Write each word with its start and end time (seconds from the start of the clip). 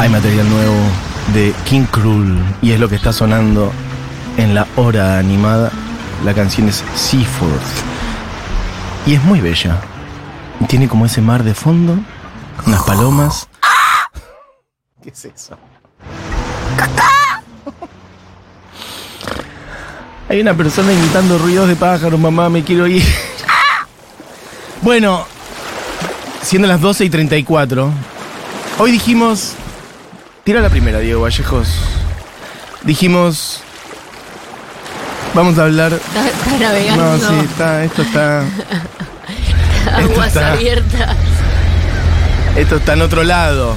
Hay 0.00 0.08
material 0.08 0.48
nuevo 0.48 0.74
de 1.34 1.54
King 1.66 1.84
Krul 1.84 2.42
y 2.62 2.72
es 2.72 2.80
lo 2.80 2.88
que 2.88 2.94
está 2.96 3.12
sonando 3.12 3.70
en 4.38 4.54
la 4.54 4.66
hora 4.76 5.18
animada. 5.18 5.70
La 6.24 6.32
canción 6.32 6.68
es 6.68 6.82
Seaforth 6.94 7.60
y 9.06 9.14
es 9.14 9.22
muy 9.24 9.40
bella. 9.40 9.78
Tiene 10.68 10.88
como 10.88 11.04
ese 11.06 11.20
mar 11.20 11.42
de 11.42 11.54
fondo, 11.54 11.98
unas 12.66 12.82
palomas. 12.84 13.48
¿Qué 15.02 15.10
es 15.10 15.24
eso? 15.24 15.58
Hay 20.28 20.40
una 20.40 20.54
persona 20.54 20.92
imitando 20.92 21.38
ruidos 21.38 21.66
de 21.68 21.74
pájaros, 21.74 22.18
mamá, 22.20 22.48
me 22.48 22.62
quiero 22.62 22.86
ir. 22.86 23.02
Bueno, 24.80 25.26
siendo 26.42 26.68
las 26.68 26.80
12 26.80 27.04
y 27.04 27.10
34, 27.10 27.90
hoy 28.78 28.92
dijimos. 28.92 29.54
Tira 30.44 30.60
la 30.60 30.68
primera, 30.70 31.00
Diego 31.00 31.22
Vallejos. 31.22 31.68
Dijimos. 32.82 33.60
Vamos 35.34 35.58
a 35.58 35.64
hablar. 35.64 35.92
Está, 35.92 36.28
está 36.28 36.58
navegando. 36.58 37.04
No, 37.04 37.18
sí, 37.18 37.46
está, 37.50 37.84
esto 37.84 38.02
está. 38.02 38.40
Aguas 39.96 40.28
está- 40.28 40.52
abiertas. 40.52 41.16
Esto 42.56 42.76
está 42.76 42.92
en 42.94 43.02
otro 43.02 43.22
lado. 43.24 43.74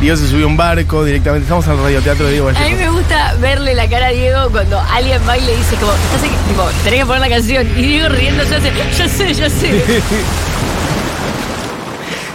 Diego 0.00 0.16
se 0.18 0.28
subió 0.28 0.44
a 0.44 0.48
un 0.48 0.56
barco 0.56 1.02
directamente. 1.04 1.44
Estamos 1.44 1.66
al 1.68 1.78
radioteatro 1.78 2.26
de 2.26 2.32
Diego 2.32 2.48
A 2.50 2.52
mí 2.52 2.74
me 2.76 2.90
gusta 2.90 3.34
verle 3.40 3.74
la 3.74 3.88
cara 3.88 4.08
a 4.08 4.10
Diego 4.10 4.50
cuando 4.50 4.78
alguien 4.80 5.20
va 5.26 5.38
y 5.38 5.40
le 5.42 5.56
dice 5.56 5.76
como, 5.76 5.92
"Estás 5.92 6.22
aquí", 6.22 6.34
tipo, 6.48 6.62
tenés 6.84 7.00
que 7.00 7.06
poner 7.06 7.20
la 7.22 7.28
canción. 7.28 7.66
Y 7.76 7.82
Diego 7.82 8.08
riendo 8.10 8.44
ya 8.44 8.56
hace, 8.58 8.72
ya 8.98 9.08
sé, 9.08 9.34
ya 9.34 9.48
sé. 9.50 9.82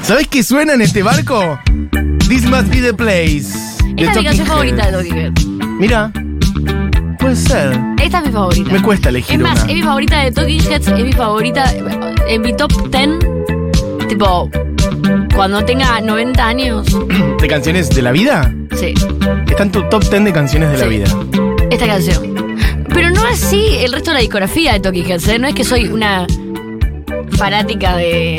¿Sabés 0.02 0.28
qué 0.28 0.42
suena 0.44 0.74
en 0.74 0.82
este 0.82 1.04
barco? 1.04 1.60
This 2.28 2.44
must 2.46 2.70
be 2.70 2.82
the 2.82 2.94
place. 2.94 3.48
Esta 3.98 4.12
es 4.12 4.18
mi 4.18 4.24
canción 4.24 4.48
favorita 4.48 4.86
de. 4.88 4.92
Talking 4.92 5.16
Heads. 5.18 5.46
Mira, 5.80 6.12
puede 7.20 7.36
ser. 7.36 7.80
Esta 8.02 8.20
es 8.20 8.26
mi 8.26 8.32
favorita. 8.32 8.72
Me 8.72 8.82
cuesta 8.82 9.10
elegir 9.10 9.36
Es 9.36 9.42
más, 9.42 9.60
una. 9.64 9.70
es 9.72 9.76
mi 9.76 9.84
favorita 9.84 10.20
de 10.24 10.32
Talking 10.32 10.62
Heads, 10.72 10.88
es 10.88 11.04
mi 11.06 11.14
favorita 11.14 11.72
en 12.28 12.42
mi 12.42 12.54
top 12.56 12.72
10. 12.90 13.10
Tipo, 14.08 14.50
cuando 15.36 15.64
tenga 15.66 16.00
90 16.02 16.48
años. 16.48 16.88
¿De 17.40 17.48
canciones 17.48 17.90
de 17.90 18.02
la 18.02 18.12
vida? 18.12 18.54
Sí, 18.78 18.94
Está 19.50 19.64
en 19.64 19.72
tu 19.72 19.82
top 19.90 20.04
10 20.10 20.24
de 20.26 20.34
canciones 20.34 20.72
de 20.72 20.78
la 20.78 20.86
vida. 20.86 21.06
esta 21.72 21.86
canción. 21.88 22.36
Pero 22.94 23.10
no 23.12 23.24
así 23.26 23.64
el 23.80 23.92
resto 23.94 24.12
de 24.12 24.16
la 24.16 24.20
discografía 24.22 24.74
de 24.74 24.80
Talking 24.80 25.06
Heads. 25.06 25.28
¿eh? 25.28 25.40
No 25.40 25.48
es 25.48 25.56
que 25.56 25.64
soy 25.64 25.88
una 25.88 26.26
fanática 27.32 27.96
de, 27.98 28.38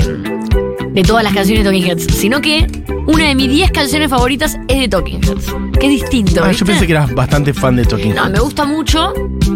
de 0.93 1.03
todas 1.03 1.25
las 1.25 1.33
canciones 1.35 1.65
de 1.65 1.71
Talking 1.71 1.91
Heads, 1.91 2.15
sino 2.17 2.41
que 2.41 2.67
una 3.07 3.25
de 3.29 3.35
mis 3.35 3.51
10 3.51 3.71
canciones 3.71 4.11
favoritas 4.11 4.59
es 4.69 4.79
de 4.81 4.89
Talking 4.89 5.21
Heads. 5.25 5.55
Que 5.79 5.87
es 5.87 5.93
distinto. 6.03 6.43
Ah, 6.45 6.53
yo 6.53 6.67
pensé 6.67 6.87
que 6.87 6.93
eras 6.93 7.15
bastante 7.15 7.55
fan 7.55 7.77
de 7.77 7.85
Talking 7.85 8.15
No, 8.15 8.23
Heads. 8.25 8.33
me 8.33 8.41
gusta 8.41 8.65
mucho, 8.65 9.13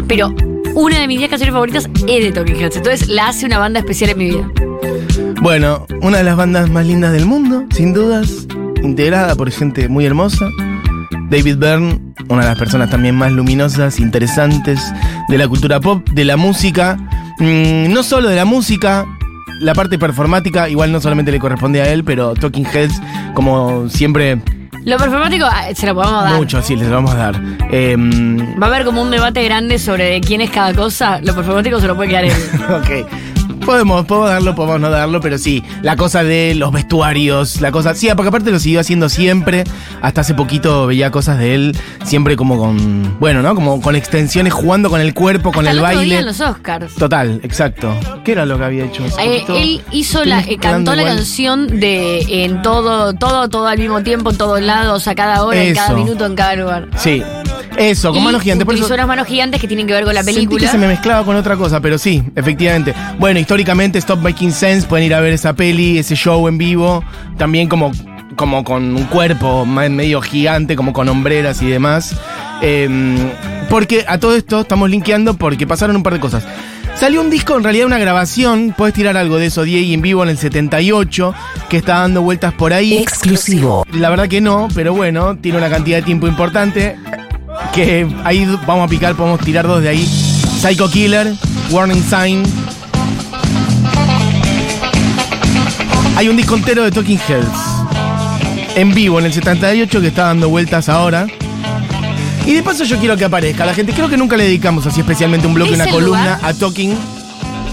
pero 0.07 0.33
una 0.75 0.99
de 0.99 1.07
mis 1.07 1.17
10 1.17 1.29
canciones 1.29 1.53
favoritas 1.53 1.89
es 2.07 2.23
de 2.23 2.31
Talking 2.31 2.55
Heads. 2.57 2.77
Entonces 2.77 3.07
la 3.07 3.29
hace 3.29 3.45
una 3.45 3.57
banda 3.57 3.79
especial 3.79 4.11
en 4.11 4.17
mi 4.17 4.25
vida. 4.25 4.51
Bueno, 5.41 5.87
una 6.01 6.19
de 6.19 6.23
las 6.23 6.37
bandas 6.37 6.69
más 6.69 6.85
lindas 6.85 7.11
del 7.13 7.25
mundo, 7.25 7.65
sin 7.73 7.93
dudas, 7.93 8.47
integrada 8.83 9.35
por 9.35 9.49
gente 9.51 9.89
muy 9.89 10.05
hermosa. 10.05 10.49
David 11.29 11.57
Byrne, 11.57 11.99
una 12.29 12.41
de 12.41 12.49
las 12.49 12.59
personas 12.59 12.89
también 12.89 13.15
más 13.15 13.31
luminosas, 13.31 13.99
interesantes 13.99 14.79
de 15.29 15.37
la 15.37 15.47
cultura 15.47 15.79
pop, 15.79 16.07
de 16.11 16.25
la 16.25 16.37
música, 16.37 16.97
Mm, 17.39 17.91
no 17.91 18.01
solo 18.03 18.29
de 18.29 18.35
la 18.35 18.45
música, 18.45 19.05
la 19.59 19.73
parte 19.73 19.99
performática 19.99 20.69
igual 20.69 20.91
no 20.91 21.01
solamente 21.01 21.31
le 21.31 21.39
corresponde 21.39 21.81
a 21.81 21.91
él, 21.91 22.03
pero 22.03 22.33
Talking 22.33 22.65
Heads, 22.65 23.01
como 23.33 23.89
siempre, 23.89 24.39
Lo 24.85 24.97
performático 24.97 25.45
ah, 25.49 25.65
se 25.73 25.87
lo 25.87 25.95
podemos 25.95 26.23
dar. 26.23 26.35
mucho, 26.35 26.61
sí, 26.61 26.75
les 26.75 26.89
vamos 26.89 27.11
a 27.11 27.17
dar. 27.17 27.41
Em, 27.71 28.37
Va 28.61 28.67
a 28.67 28.69
haber 28.69 28.85
como 28.85 29.01
un 29.01 29.09
debate 29.09 29.43
grande 29.43 29.79
sobre 29.79 30.05
de 30.05 30.21
quién 30.21 30.41
es 30.41 30.51
cada 30.51 30.73
cosa. 30.73 31.19
Lo 31.21 31.33
performático 31.33 31.79
se 31.79 31.87
lo 31.87 31.95
puede 31.95 32.09
quedar 32.09 32.25
él. 32.25 32.33
ok. 32.69 33.34
Podemos, 33.65 34.05
podemos 34.05 34.29
darlo, 34.29 34.55
podemos 34.55 34.79
no 34.79 34.89
darlo, 34.89 35.19
pero 35.21 35.37
sí, 35.37 35.63
la 35.81 35.95
cosa 35.95 36.23
de 36.23 36.53
los 36.55 36.71
vestuarios, 36.71 37.61
la 37.61 37.71
cosa. 37.71 37.95
Sí, 37.95 38.07
porque 38.15 38.29
aparte 38.29 38.51
lo 38.51 38.59
siguió 38.59 38.79
haciendo 38.79 39.09
siempre. 39.09 39.63
Hasta 40.01 40.21
hace 40.21 40.33
poquito 40.35 40.87
veía 40.87 41.09
cosas 41.11 41.39
de 41.39 41.55
él, 41.55 41.77
siempre 42.03 42.35
como 42.35 42.57
con. 42.57 43.17
Bueno, 43.19 43.41
¿no? 43.41 43.55
Como 43.55 43.81
con 43.81 43.95
extensiones, 43.95 44.53
jugando 44.53 44.89
con 44.89 45.01
el 45.01 45.13
cuerpo, 45.13 45.51
con 45.51 45.67
Hasta 45.67 45.71
el 45.71 45.79
otro 45.79 45.89
día 45.89 45.97
baile. 45.99 46.19
en 46.19 46.25
los 46.25 46.41
Oscars. 46.41 46.93
Total, 46.95 47.39
exacto. 47.43 47.93
¿Qué 48.23 48.33
era 48.33 48.45
lo 48.45 48.57
que 48.57 48.65
había 48.65 48.85
hecho? 48.85 49.03
Eh, 49.19 49.43
él 49.49 49.81
hizo 49.91 50.23
la, 50.25 50.41
eh, 50.41 50.57
cantó 50.59 50.93
la 50.95 51.01
igual. 51.03 51.17
canción 51.17 51.79
de 51.79 52.43
en 52.45 52.61
todo, 52.61 53.13
todo, 53.13 53.49
todo 53.49 53.67
al 53.67 53.79
mismo 53.79 54.03
tiempo, 54.03 54.29
en 54.29 54.37
todos 54.37 54.61
lados, 54.61 55.07
a 55.07 55.15
cada 55.15 55.43
hora, 55.43 55.63
en 55.63 55.73
cada 55.73 55.87
Eso. 55.87 55.97
minuto, 55.97 56.25
en 56.25 56.35
cada 56.35 56.55
lugar. 56.55 56.87
Sí. 56.97 57.23
Eso, 57.77 58.11
con 58.11 58.21
Y 58.21 58.23
manos 58.23 58.41
gigantes. 58.41 58.65
Por 58.65 58.75
eso 58.75 58.93
unas 58.93 59.07
manos 59.07 59.27
gigantes 59.27 59.59
que 59.59 59.67
tienen 59.67 59.87
que 59.87 59.93
ver 59.93 60.05
con 60.05 60.13
la 60.13 60.23
sentí 60.23 60.35
película. 60.35 60.61
que 60.61 60.67
se 60.67 60.77
me 60.77 60.87
mezclaba 60.87 61.25
con 61.25 61.35
otra 61.35 61.57
cosa, 61.57 61.79
pero 61.81 61.97
sí, 61.97 62.23
efectivamente. 62.35 62.93
Bueno, 63.19 63.39
históricamente 63.39 63.99
Stop 63.99 64.19
Making 64.19 64.51
Sense, 64.51 64.87
pueden 64.87 65.05
ir 65.05 65.13
a 65.13 65.19
ver 65.19 65.33
esa 65.33 65.53
peli, 65.53 65.97
ese 65.97 66.15
show 66.15 66.47
en 66.47 66.57
vivo, 66.57 67.03
también 67.37 67.67
como, 67.67 67.91
como 68.35 68.63
con 68.63 68.95
un 68.95 69.03
cuerpo 69.05 69.65
medio 69.65 70.21
gigante, 70.21 70.75
como 70.75 70.93
con 70.93 71.09
hombreras 71.09 71.61
y 71.61 71.67
demás. 71.67 72.15
Em, 72.61 73.17
porque 73.69 74.05
a 74.07 74.17
todo 74.19 74.35
esto 74.35 74.61
estamos 74.61 74.89
linkeando 74.89 75.35
porque 75.35 75.67
pasaron 75.67 75.95
un 75.95 76.03
par 76.03 76.13
de 76.13 76.19
cosas. 76.19 76.45
Salió 76.95 77.19
un 77.19 77.29
disco, 77.29 77.57
en 77.57 77.63
realidad 77.63 77.87
una 77.87 77.97
grabación, 77.97 78.73
puedes 78.77 78.95
tirar 78.95 79.17
algo 79.17 79.37
de 79.37 79.47
eso, 79.47 79.63
Diego, 79.63 79.93
en 79.93 80.01
vivo 80.01 80.23
en 80.23 80.29
el 80.29 80.37
78, 80.37 81.35
que 81.67 81.75
está 81.75 81.99
dando 81.99 82.21
vueltas 82.21 82.53
por 82.53 82.71
ahí. 82.71 82.97
Exclusivo. 82.99 83.85
La 83.91 84.09
verdad 84.09 84.29
que 84.29 84.39
no, 84.39 84.69
pero 84.73 84.93
bueno, 84.93 85.35
tiene 85.35 85.57
una 85.57 85.69
cantidad 85.69 85.97
de 85.97 86.03
tiempo 86.03 86.25
importante. 86.25 86.95
Que 87.75 88.07
ahí 88.23 88.45
vamos 88.65 88.85
a 88.85 88.87
picar, 88.87 89.15
podemos 89.15 89.41
tirar 89.41 89.67
dos 89.67 89.81
de 89.81 89.89
ahí. 89.89 90.05
Psycho 90.61 90.89
Killer, 90.89 91.33
Warning 91.71 92.01
Sign. 92.03 92.43
Hay 96.15 96.29
un 96.29 96.37
disco 96.37 96.55
entero 96.55 96.83
de 96.85 96.91
Talking 96.91 97.19
Heads. 97.27 98.75
En 98.75 98.93
vivo, 98.93 99.19
en 99.19 99.25
el 99.25 99.33
78, 99.33 99.99
que 100.01 100.07
está 100.07 100.23
dando 100.27 100.47
vueltas 100.49 100.87
ahora. 100.87 101.27
Y 102.45 102.53
de 102.53 102.63
paso 102.63 102.85
yo 102.85 102.97
quiero 102.97 103.17
que 103.17 103.25
aparezca 103.25 103.65
la 103.65 103.73
gente. 103.73 103.91
Creo 103.91 104.07
que 104.07 104.15
nunca 104.17 104.37
le 104.37 104.45
dedicamos 104.45 104.85
así 104.85 105.01
especialmente 105.01 105.45
un 105.45 105.53
bloque, 105.53 105.71
¿Dice 105.71 105.83
una 105.83 105.91
columna 105.91 106.35
lugar? 106.35 106.39
a 106.43 106.53
Talking. 106.53 106.95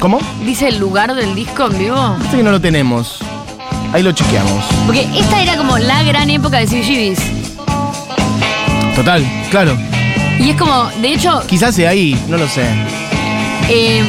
¿Cómo? 0.00 0.18
Dice 0.44 0.66
el 0.68 0.78
lugar 0.78 1.14
del 1.14 1.36
disco 1.36 1.66
en 1.70 1.78
vivo. 1.78 2.14
Parece 2.18 2.38
que 2.38 2.42
no 2.42 2.50
lo 2.50 2.60
tenemos. 2.60 3.18
Ahí 3.92 4.02
lo 4.02 4.10
chequeamos. 4.10 4.64
Porque 4.86 5.06
esta 5.16 5.41
era 5.41 5.56
como 5.56 5.78
la 5.78 6.02
gran 6.02 6.28
época 6.30 6.58
de 6.58 6.66
CBGBs. 6.66 7.22
Total, 8.96 9.24
claro. 9.50 9.76
Y 10.38 10.50
es 10.50 10.56
como, 10.56 10.87
de 11.00 11.12
hecho, 11.12 11.43
Quizás 11.47 11.75
sea 11.75 11.91
ahí, 11.91 12.16
no 12.28 12.37
lo 12.37 12.48
sé. 12.48 12.65
Eh, 13.69 14.03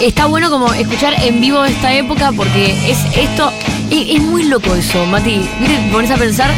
está 0.00 0.26
bueno 0.26 0.50
como 0.50 0.72
escuchar 0.72 1.14
en 1.22 1.40
vivo 1.40 1.64
esta 1.64 1.92
época 1.94 2.32
porque 2.36 2.72
es 2.90 2.98
esto. 3.16 3.50
Es, 3.90 4.16
es 4.16 4.22
muy 4.22 4.44
loco 4.44 4.74
eso, 4.74 5.04
Mati. 5.06 5.48
¿Viste? 5.60 5.76
Te 5.76 5.90
pones 5.92 6.10
a 6.10 6.16
pensar 6.16 6.50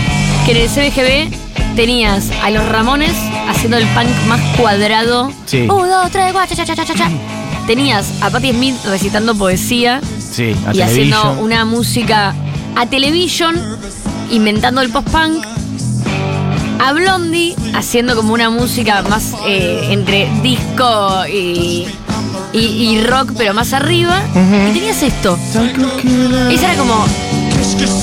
que 0.47 0.53
en 0.53 0.57
el 0.59 0.69
CBGB 0.69 1.77
tenías 1.77 2.31
a 2.43 2.51
los 2.51 2.67
Ramones 2.69 3.13
haciendo 3.49 3.77
el 3.77 3.87
punk 3.89 4.09
más 4.27 4.41
cuadrado. 4.57 5.31
Sí. 5.47 5.63
Un, 5.63 5.89
dos, 5.89 6.11
tres, 6.11 6.33
cuatro, 6.33 6.57
cha, 6.57 6.65
cha, 6.65 6.75
cha, 6.75 6.85
cha, 6.85 6.95
cha. 6.95 7.11
Tenías 7.67 8.11
a 8.23 8.31
Patti 8.31 8.51
Smith 8.53 8.75
recitando 8.87 9.35
poesía 9.37 10.01
Sí, 10.19 10.55
a 10.67 10.75
y 10.75 10.81
haciendo 10.83 11.33
una 11.41 11.65
música 11.65 12.35
a 12.75 12.87
television, 12.87 13.55
inventando 14.31 14.81
el 14.81 14.91
post-punk. 14.91 15.45
A 16.83 16.93
Blondie 16.93 17.55
haciendo 17.75 18.16
como 18.16 18.33
una 18.33 18.51
música 18.51 19.03
más 19.03 19.34
eh, 19.47 19.89
entre 19.91 20.28
disco 20.43 21.25
y, 21.27 21.87
y- 22.53 22.59
y 22.59 23.03
rock, 23.04 23.33
pero 23.37 23.53
más 23.54 23.72
arriba. 23.72 24.21
Ujú. 24.31 24.69
Y 24.71 24.72
tenías 24.72 25.03
esto. 25.03 25.39
Esa 26.51 26.66
era 26.72 26.77
como. 26.77 27.04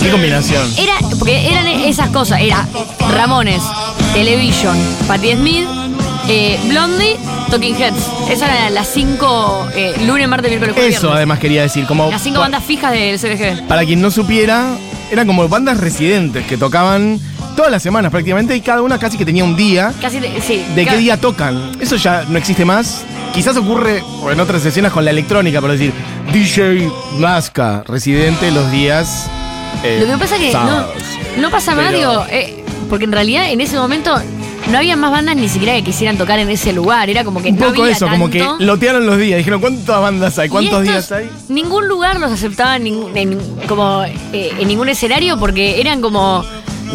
Qué 0.02 0.10
combinación. 0.12 0.72
Era, 0.78 0.94
porque 1.18 1.50
eran 1.50 1.68
esas 1.68 2.10
cosas. 2.10 2.40
Era 2.42 2.66
Ramones, 3.12 3.62
Television, 4.14 4.78
Patti 5.08 5.32
Smith, 5.34 5.66
eh, 6.28 6.60
Blondie, 6.70 7.18
Talking 7.50 7.76
Heads. 7.76 7.98
Esas 8.30 8.50
eran 8.50 8.74
las 8.76 8.88
cinco. 8.88 9.68
eh, 9.76 9.96
lunes, 10.06 10.28
martes, 10.28 10.50
miércoles, 10.52 10.76
jueves, 10.76 10.94
Eso 10.96 11.02
viernes. 11.08 11.18
además 11.18 11.40
quería 11.40 11.62
decir, 11.64 11.86
como 11.88 12.10
Las 12.12 12.22
cinco 12.22 12.40
bandas 12.40 12.64
fijas 12.64 12.92
del 12.94 13.20
CBG. 13.20 13.68
para 13.68 13.84
quien 13.86 14.02
no 14.02 14.12
supiera, 14.12 14.68
eran 15.12 15.26
como 15.28 15.48
bandas 15.50 15.80
residentes 15.80 16.46
que 16.46 16.58
tocaban 16.58 17.20
todas 17.58 17.72
las 17.72 17.84
semanas 17.84 18.10
prácticamente 18.12 18.56
y 18.56 18.62
cada 18.62 18.82
una 18.82 18.98
casi 18.98 19.18
que 19.18 19.26
tenía 19.26 19.44
un 19.44 19.58
día 19.58 19.92
Casi, 20.00 20.20
de- 20.22 20.40
sí. 20.42 20.64
de 20.76 20.86
qué 20.86 20.96
día 20.96 21.18
tocan. 21.20 21.72
Eso 21.82 21.98
ya 21.98 22.24
no 22.30 22.38
existe 22.38 22.64
más. 22.64 23.04
Quizás 23.34 23.58
ocurre 23.58 24.02
o 24.22 24.32
en 24.32 24.40
otras 24.40 24.62
sesiones 24.62 24.92
con 24.94 25.04
la 25.04 25.12
electrónica, 25.12 25.60
por 25.60 25.72
decir, 25.72 25.92
DJ 26.32 26.90
Nazca, 27.20 27.84
residente 27.86 28.50
los 28.52 28.72
días. 28.72 29.30
eh, 29.84 29.98
Lo 30.08 30.14
que 30.14 30.18
pasa 30.20 30.36
es 30.36 30.42
que 30.42 30.48
no, 30.48 30.52
sábados. 30.54 30.96
no 31.40 31.50
pasa 31.52 31.76
más, 31.76 31.88
Pero- 31.92 31.98
digo, 31.98 32.26
eh, 32.30 32.64
porque 32.90 33.06
en 33.06 33.12
realidad 33.12 33.52
en 33.52 33.60
ese 33.62 33.76
momento 33.78 34.16
no 34.72 34.78
había 34.78 34.96
más 34.96 35.12
bandas 35.12 35.36
ni 35.36 35.48
siquiera 35.50 35.74
que 35.76 35.84
quisieran 35.84 36.18
tocar 36.18 36.40
en 36.40 36.50
ese 36.50 36.74
lugar. 36.74 37.10
Era 37.10 37.24
como 37.24 37.42
que 37.42 37.50
Un 37.50 37.58
no 37.58 37.68
poco 37.68 37.82
había 37.84 37.96
eso, 37.96 38.08
como 38.08 38.30
que 38.30 38.46
lotearon 38.60 39.06
los 39.06 39.18
días. 39.18 39.38
Dijeron, 39.38 39.62
¿cuántas 39.62 40.02
bandas 40.02 40.38
hay? 40.40 40.50
¿Cuántos 40.50 40.84
estos, 40.84 40.84
días 40.84 41.12
hay? 41.12 41.30
Ningún 41.50 41.88
lugar 41.88 42.20
los 42.20 42.32
aceptaba 42.32 42.76
en, 42.78 42.84
ningún- 42.84 43.16
en- 43.18 43.40
como, 43.68 44.04
eh, 44.04 44.52
en 44.60 44.68
ningún 44.68 44.90
escenario 44.90 45.38
porque 45.40 45.80
eran 45.82 46.02
como 46.02 46.44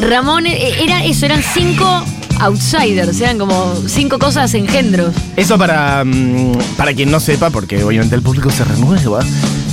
Ramón, 0.00 0.47
eh, 0.47 0.75
era 0.83 1.05
eso, 1.05 1.27
eran 1.27 1.43
cinco 1.43 2.05
outsiders, 2.41 3.21
eran 3.21 3.39
como 3.39 3.75
cinco 3.87 4.19
cosas 4.19 4.53
engendros. 4.55 5.15
Eso 5.37 5.56
para, 5.59 6.03
mm, 6.05 6.53
para 6.77 6.93
quien 6.94 7.11
no 7.11 7.21
sepa, 7.21 7.50
porque 7.50 7.83
obviamente 7.85 8.15
el 8.17 8.23
público 8.23 8.50
se 8.50 8.65
renueva. 8.65 9.21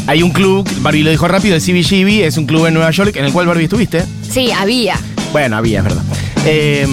Hay 0.08 0.24
un 0.24 0.32
club, 0.32 0.68
Barbie 0.82 1.04
lo 1.04 1.12
dijo 1.12 1.28
rápido, 1.28 1.56
el 1.56 1.62
CBGB, 1.62 2.26
es 2.26 2.38
un 2.38 2.46
club 2.46 2.66
en 2.68 2.74
Nueva 2.74 2.92
York 2.92 3.16
en 3.16 3.26
el 3.26 3.32
cual 3.34 3.48
Barbie 3.48 3.64
estuviste. 3.66 4.04
Sí, 4.30 4.52
había. 4.52 4.96
Bueno, 5.32 5.58
había, 5.58 5.80
es 5.80 5.84
verdad. 5.84 6.04
Eh, 6.46 6.88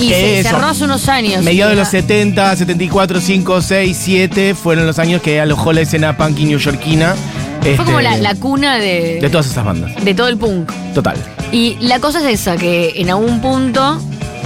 Y 0.00 0.08
se 0.10 0.42
cerró 0.42 0.66
hace 0.66 0.84
unos 0.84 1.08
años. 1.08 1.42
Mediados 1.44 1.72
de 1.74 1.80
los 1.80 1.88
70, 1.88 2.56
74, 2.56 3.20
5, 3.20 3.60
6, 3.62 3.98
7 4.00 4.54
fueron 4.54 4.86
los 4.86 4.98
años 4.98 5.20
que 5.22 5.40
alojó 5.40 5.72
la 5.72 5.82
escena 5.82 6.16
punky 6.16 6.44
newyorkina. 6.46 7.14
Fue 7.60 7.72
este, 7.72 7.84
como 7.84 8.00
la, 8.00 8.16
la 8.16 8.34
cuna 8.36 8.76
de, 8.78 9.18
de 9.20 9.28
todas 9.30 9.46
esas 9.46 9.64
bandas. 9.64 10.02
de 10.02 10.14
todo 10.14 10.28
el 10.28 10.38
punk. 10.38 10.70
Total. 10.94 11.16
Y 11.52 11.76
la 11.80 11.98
cosa 12.00 12.20
es 12.20 12.40
esa, 12.40 12.56
que 12.56 12.92
en 12.96 13.10
algún 13.10 13.40
punto 13.40 14.00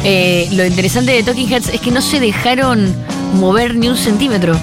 eh, 0.05 0.49
lo 0.53 0.65
interesante 0.65 1.13
de 1.13 1.23
Talking 1.23 1.53
Heads 1.53 1.69
es 1.69 1.81
que 1.81 1.91
no 1.91 2.01
se 2.01 2.19
dejaron 2.21 2.95
mover 3.39 3.75
ni 3.75 3.89
un 3.89 3.97
centímetro. 3.97 4.57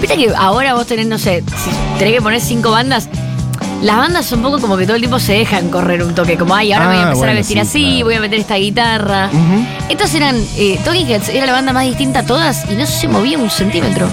Viste 0.00 0.16
que 0.16 0.32
ahora 0.36 0.74
vos 0.74 0.86
tenés, 0.86 1.06
no 1.06 1.18
sé, 1.18 1.42
si 1.46 1.98
tenés 1.98 2.14
que 2.14 2.22
poner 2.22 2.40
cinco 2.40 2.70
bandas, 2.70 3.08
las 3.82 3.96
bandas 3.96 4.30
un 4.32 4.40
poco 4.42 4.60
como 4.60 4.76
que 4.78 4.84
todo 4.84 4.96
el 4.96 5.02
tiempo 5.02 5.18
se 5.18 5.34
dejan 5.34 5.68
correr 5.68 6.02
un 6.02 6.14
toque, 6.14 6.36
como, 6.38 6.54
ay, 6.54 6.72
ahora 6.72 6.88
me 6.88 6.94
voy 6.94 7.02
a 7.02 7.06
Ah, 7.06 7.08
empezar 7.10 7.28
a 7.28 7.32
vestir 7.34 7.56
sí, 7.56 7.60
así, 7.60 7.84
claro. 7.90 8.04
voy 8.06 8.14
a 8.14 8.20
meter 8.20 8.38
esta 8.40 8.56
guitarra. 8.56 9.28
Ujú. 9.32 9.64
Estos 9.90 10.14
eran, 10.14 10.36
eh, 10.56 10.78
Talking 10.84 11.06
Heads 11.06 11.28
era 11.30 11.44
la 11.46 11.52
banda 11.52 11.72
más 11.74 11.84
distinta 11.84 12.20
a 12.20 12.26
todas 12.26 12.64
y 12.70 12.74
no 12.76 12.86
se 12.86 13.08
movía 13.08 13.38
un 13.38 13.50
centímetro. 13.50 14.08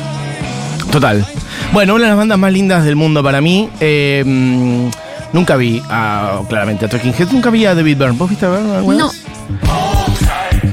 Total. 0.92 1.26
Bueno, 1.72 1.96
una 1.96 2.04
de 2.06 2.10
las 2.10 2.18
bandas 2.18 2.38
más 2.38 2.52
lindas 2.52 2.84
del 2.84 2.98
mundo 2.98 3.24
para 3.24 3.40
mí. 3.40 3.70
eh, 3.80 4.90
nunca 5.34 5.56
vi 5.56 5.82
a, 5.90 6.40
claramente 6.50 6.86
a 6.86 6.90
Talking 6.90 7.14
Heads, 7.18 7.34
nunca 7.34 7.50
vi 7.50 7.66
a 7.66 7.76
David 7.76 7.98
Byrne. 7.98 8.18
¿Vos 8.18 8.30
viste 8.30 8.46
a 8.46 8.50
Byrne 8.50 8.76
alguna 8.76 8.98
No, 8.98 9.10
vez? 9.10 9.24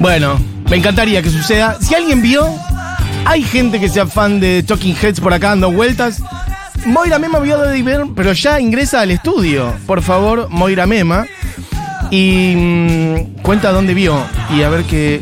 Bueno, 0.00 0.38
me 0.70 0.76
encantaría 0.76 1.22
que 1.22 1.30
suceda. 1.30 1.76
Si 1.80 1.94
alguien 1.94 2.22
vio, 2.22 2.48
hay 3.24 3.42
gente 3.42 3.80
que 3.80 3.88
sea 3.88 4.06
fan 4.06 4.40
de 4.40 4.62
Talking 4.62 4.96
Heads 5.00 5.20
por 5.20 5.32
acá 5.32 5.48
dando 5.50 5.70
vueltas. 5.72 6.22
Moira 6.86 7.18
Mema 7.18 7.40
vio 7.40 7.56
a 7.56 7.64
David 7.66 7.84
Byrne, 7.84 8.12
pero 8.14 8.32
ya 8.32 8.60
ingresa 8.60 9.00
al 9.00 9.10
estudio. 9.10 9.74
Por 9.86 10.02
favor, 10.02 10.48
Moira 10.50 10.86
Mema. 10.86 11.26
Y 12.10 12.54
mm, 12.56 13.42
cuenta 13.42 13.72
dónde 13.72 13.94
vio. 13.94 14.16
Y 14.56 14.62
a 14.62 14.68
ver 14.70 14.84
qué. 14.84 15.20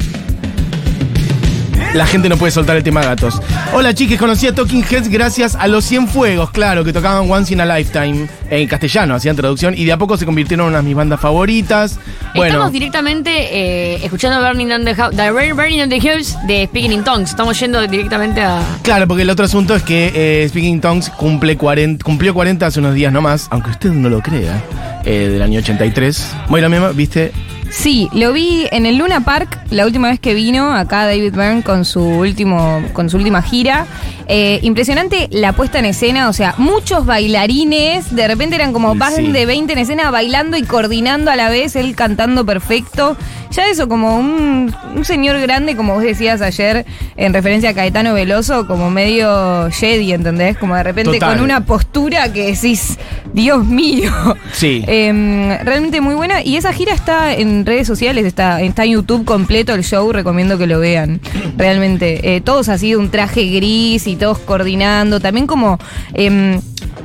La 1.96 2.04
gente 2.04 2.28
no 2.28 2.37
puede 2.37 2.52
soltar 2.52 2.76
el 2.76 2.82
tema 2.82 3.02
gatos. 3.02 3.40
Hola 3.72 3.94
chiques, 3.94 4.19
conocí 4.19 4.46
a 4.46 4.54
Talking 4.54 4.84
Heads 4.84 5.08
gracias 5.08 5.54
a 5.54 5.66
Los 5.66 5.87
Cien 5.87 6.06
Fuegos, 6.06 6.50
claro, 6.50 6.84
que 6.84 6.93
tocaban 6.93 7.31
Once 7.31 7.54
in 7.54 7.60
a 7.62 7.64
Lifetime 7.64 8.28
en 8.50 8.69
castellano, 8.69 9.14
hacían 9.14 9.34
traducción 9.34 9.72
y 9.75 9.87
de 9.87 9.93
a 9.93 9.96
poco 9.96 10.19
se 10.19 10.26
convirtieron 10.26 10.66
en 10.66 10.69
una 10.72 10.78
de 10.78 10.84
mis 10.84 10.94
bandas 10.94 11.19
favoritas. 11.19 11.98
Bueno, 12.34 12.52
estamos 12.52 12.72
directamente 12.72 13.31
eh, 13.31 14.04
escuchando 14.04 14.46
Burning 14.46 14.72
on 14.72 14.84
the 14.84 14.94
House, 14.94 15.16
the 15.16 15.31
Burning 15.31 15.81
on 15.81 15.88
the 15.88 15.96
Hills 15.96 16.37
de 16.46 16.66
Speaking 16.66 16.93
in 16.93 17.02
Tongues. 17.02 17.31
Estamos 17.31 17.58
yendo 17.58 17.81
directamente 17.87 18.42
a. 18.42 18.60
claro, 18.82 19.08
porque 19.08 19.22
el 19.22 19.31
otro 19.31 19.46
asunto 19.46 19.75
es 19.75 19.82
que 19.82 20.12
eh, 20.14 20.46
Speaking 20.50 20.82
Tongues 20.82 21.08
cumple 21.08 21.56
40, 21.56 22.04
cumplió 22.04 22.34
40 22.34 22.66
hace 22.66 22.78
unos 22.78 22.92
días 22.92 23.10
nomás, 23.10 23.49
aunque 23.50 23.70
usted 23.70 23.90
no 23.92 24.10
lo 24.10 24.20
crea, 24.20 24.62
eh, 25.06 25.31
del 25.32 25.40
año 25.40 25.60
83. 25.60 26.37
Moira 26.49 26.69
Mema, 26.69 26.90
¿viste? 26.90 27.32
Sí, 27.78 28.08
lo 28.14 28.32
vi 28.32 28.67
en 28.73 28.87
el 28.87 28.96
Luna 28.96 29.20
Park 29.20 29.58
la 29.70 29.84
última 29.84 30.08
vez 30.08 30.19
que 30.19 30.32
vino 30.32 30.73
acá 30.75 31.05
David 31.05 31.32
Byrne 31.34 31.62
con 31.62 31.84
su 31.84 32.02
último, 32.02 32.82
con 32.94 33.11
su 33.11 33.19
última 33.19 33.43
gira. 33.43 33.87
Eh, 34.28 34.58
impresionante 34.62 35.28
la 35.31 35.52
puesta 35.52 35.78
en 35.78 35.84
escena, 35.84 36.28
o 36.28 36.32
sea, 36.32 36.55
muchos 36.58 37.05
bailarines, 37.06 38.14
de 38.17 38.26
repente 38.26 38.56
eran 38.56 38.73
como 38.73 38.93
Sí. 38.93 38.99
más 38.99 39.17
de 39.17 39.46
20 39.46 39.75
en 39.75 39.78
escena 39.78 40.11
bailando 40.11 40.56
y 40.56 40.62
coordinando 40.62 41.31
a 41.31 41.37
la 41.37 41.49
vez, 41.50 41.76
él 41.76 41.94
cantando 41.94 42.46
perfecto. 42.46 43.17
Ya 43.52 43.69
eso, 43.69 43.88
como 43.88 44.17
un, 44.17 44.75
un 44.96 45.05
señor 45.05 45.38
grande, 45.40 45.76
como 45.76 45.94
vos 45.94 46.02
decías 46.02 46.40
ayer, 46.43 46.84
en 47.17 47.32
referencia 47.32 47.70
a 47.70 47.75
Caetano 47.75 48.14
Veloso, 48.14 48.67
como 48.67 48.90
medio 48.90 49.70
Jedi, 49.70 50.12
¿entendés? 50.12 50.56
Como 50.58 50.75
de 50.75 50.82
repente 50.82 51.12
Total. 51.12 51.34
con 51.37 51.44
una 51.44 51.64
postura 51.64 52.32
que 52.32 52.46
decís, 52.52 52.99
Dios 53.32 53.64
mío. 53.64 54.11
Sí. 54.52 54.82
Eh, 54.88 55.58
realmente 55.62 56.00
muy 56.00 56.14
buena. 56.14 56.43
Y 56.43 56.56
esa 56.56 56.73
gira 56.73 56.93
está 56.94 57.32
en 57.34 57.64
redes 57.66 57.86
sociales, 57.86 58.24
está, 58.24 58.62
está 58.62 58.84
en 58.84 58.92
YouTube 58.92 59.24
completo 59.24 59.74
el 59.74 59.82
show, 59.84 60.10
recomiendo 60.12 60.56
que 60.56 60.66
lo 60.66 60.78
vean. 60.80 61.20
Realmente. 61.58 62.36
Eh, 62.36 62.40
todos 62.40 62.68
así 62.70 62.90
de 62.90 62.96
un 62.96 63.10
traje 63.10 63.44
gris 63.50 64.06
y 64.06 64.16
todos 64.16 64.38
coordinando. 64.38 65.20
También 65.20 65.46
como. 65.46 65.78
em, 66.14 66.60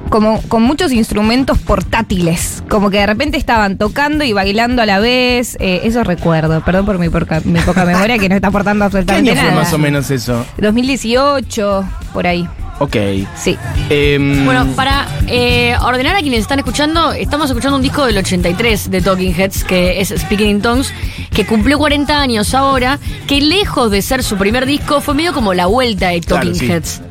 como 0.10 0.42
con 0.50 0.62
muchos 0.64 0.92
instrumentos 0.92 1.58
portátiles, 1.60 2.62
como 2.70 2.90
que 2.90 2.98
de 2.98 3.06
repente 3.06 3.38
estaban 3.38 3.78
tocando 3.78 4.26
y 4.26 4.34
bailando 4.34 4.82
a 4.82 4.86
la 4.86 5.00
vez. 5.00 5.56
Eh, 5.62 5.82
eso 5.86 6.04
recuerdo, 6.04 6.60
perdón 6.66 6.86
por 6.86 7.00
mi, 7.00 7.08
porca- 7.08 7.42
mi 7.46 7.60
poca 7.62 7.86
memoria 7.86 8.18
que 8.18 8.28
no 8.28 8.36
está 8.36 8.50
aportando 8.50 8.84
¿Qué 8.90 8.98
absolutamente 8.98 9.32
año 9.32 9.42
fue 9.42 9.52
más 9.52 9.72
o 9.72 9.78
menos 9.78 10.12
eso? 10.12 10.46
2018, 10.58 11.86
por 12.14 12.28
ahí. 12.28 12.48
Ok. 12.82 12.96
Sí. 13.38 13.60
Em, 13.92 14.44
Bueno, 14.44 14.66
para 14.76 15.08
eh, 15.28 15.76
ordenar 15.84 16.16
a 16.16 16.20
quienes 16.22 16.40
están 16.40 16.58
escuchando, 16.58 17.12
estamos 17.12 17.48
escuchando 17.48 17.78
un 17.78 17.84
disco 17.84 18.08
del 18.08 18.18
83 18.18 18.90
de 18.90 19.02
Talking 19.04 19.36
Heads, 19.36 19.64
que 19.64 20.02
es 20.02 20.10
Speaking 20.10 20.48
in 20.48 20.62
Tongues, 20.64 20.92
que 21.32 21.46
cumplió 21.46 21.78
40 21.78 22.20
años 22.20 22.56
ahora, 22.56 22.98
que 23.28 23.40
lejos 23.40 23.92
de 23.92 24.02
ser 24.02 24.24
su 24.24 24.36
primer 24.36 24.66
disco, 24.66 25.00
fue 25.00 25.14
medio 25.14 25.32
como 25.32 25.54
la 25.54 25.68
vuelta 25.68 26.08
de 26.08 26.22
claro, 26.22 26.48
Talking 26.48 26.60
sí. 26.60 26.72
Heads. 26.72 27.02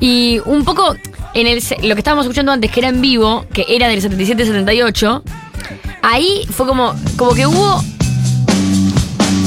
Y 0.00 0.40
un 0.46 0.64
poco 0.64 0.96
en 1.34 1.46
el, 1.46 1.62
lo 1.82 1.94
que 1.94 2.00
estábamos 2.00 2.24
escuchando 2.24 2.50
antes, 2.50 2.70
que 2.70 2.80
era 2.80 2.88
en 2.88 3.02
vivo, 3.02 3.44
que 3.52 3.66
era 3.68 3.88
del 3.88 4.00
77-78, 4.00 5.22
ahí 6.00 6.46
fue 6.50 6.66
como, 6.66 6.94
como 7.18 7.34
que 7.34 7.46
hubo 7.46 7.84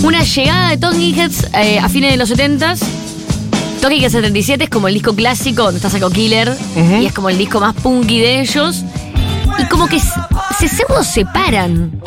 una 0.04 0.22
llegada 0.24 0.70
de 0.70 0.78
Talking 0.78 1.16
Heads 1.20 1.48
eh, 1.56 1.80
a 1.80 1.90
fines 1.90 2.12
de 2.12 2.18
los 2.18 2.32
70s. 2.32 2.84
Talking 3.86 4.02
Heads 4.02 4.14
77 4.14 4.64
es 4.64 4.70
como 4.72 4.88
el 4.88 4.96
disco 4.96 5.14
clásico 5.14 5.62
donde 5.62 5.78
está 5.78 5.92
Psycho 5.92 6.10
Killer 6.10 6.52
y 7.00 7.06
es 7.06 7.14
como 7.14 7.30
el 7.30 7.38
disco 7.38 7.60
más 7.60 7.76
punky 7.76 8.20
de 8.20 8.42
ellos. 8.42 8.84
Y 9.60 9.66
como 9.66 9.88
que 9.88 10.00
se, 10.00 10.10
se 10.58 10.68
pseudo 10.68 11.04
separan. 11.04 12.02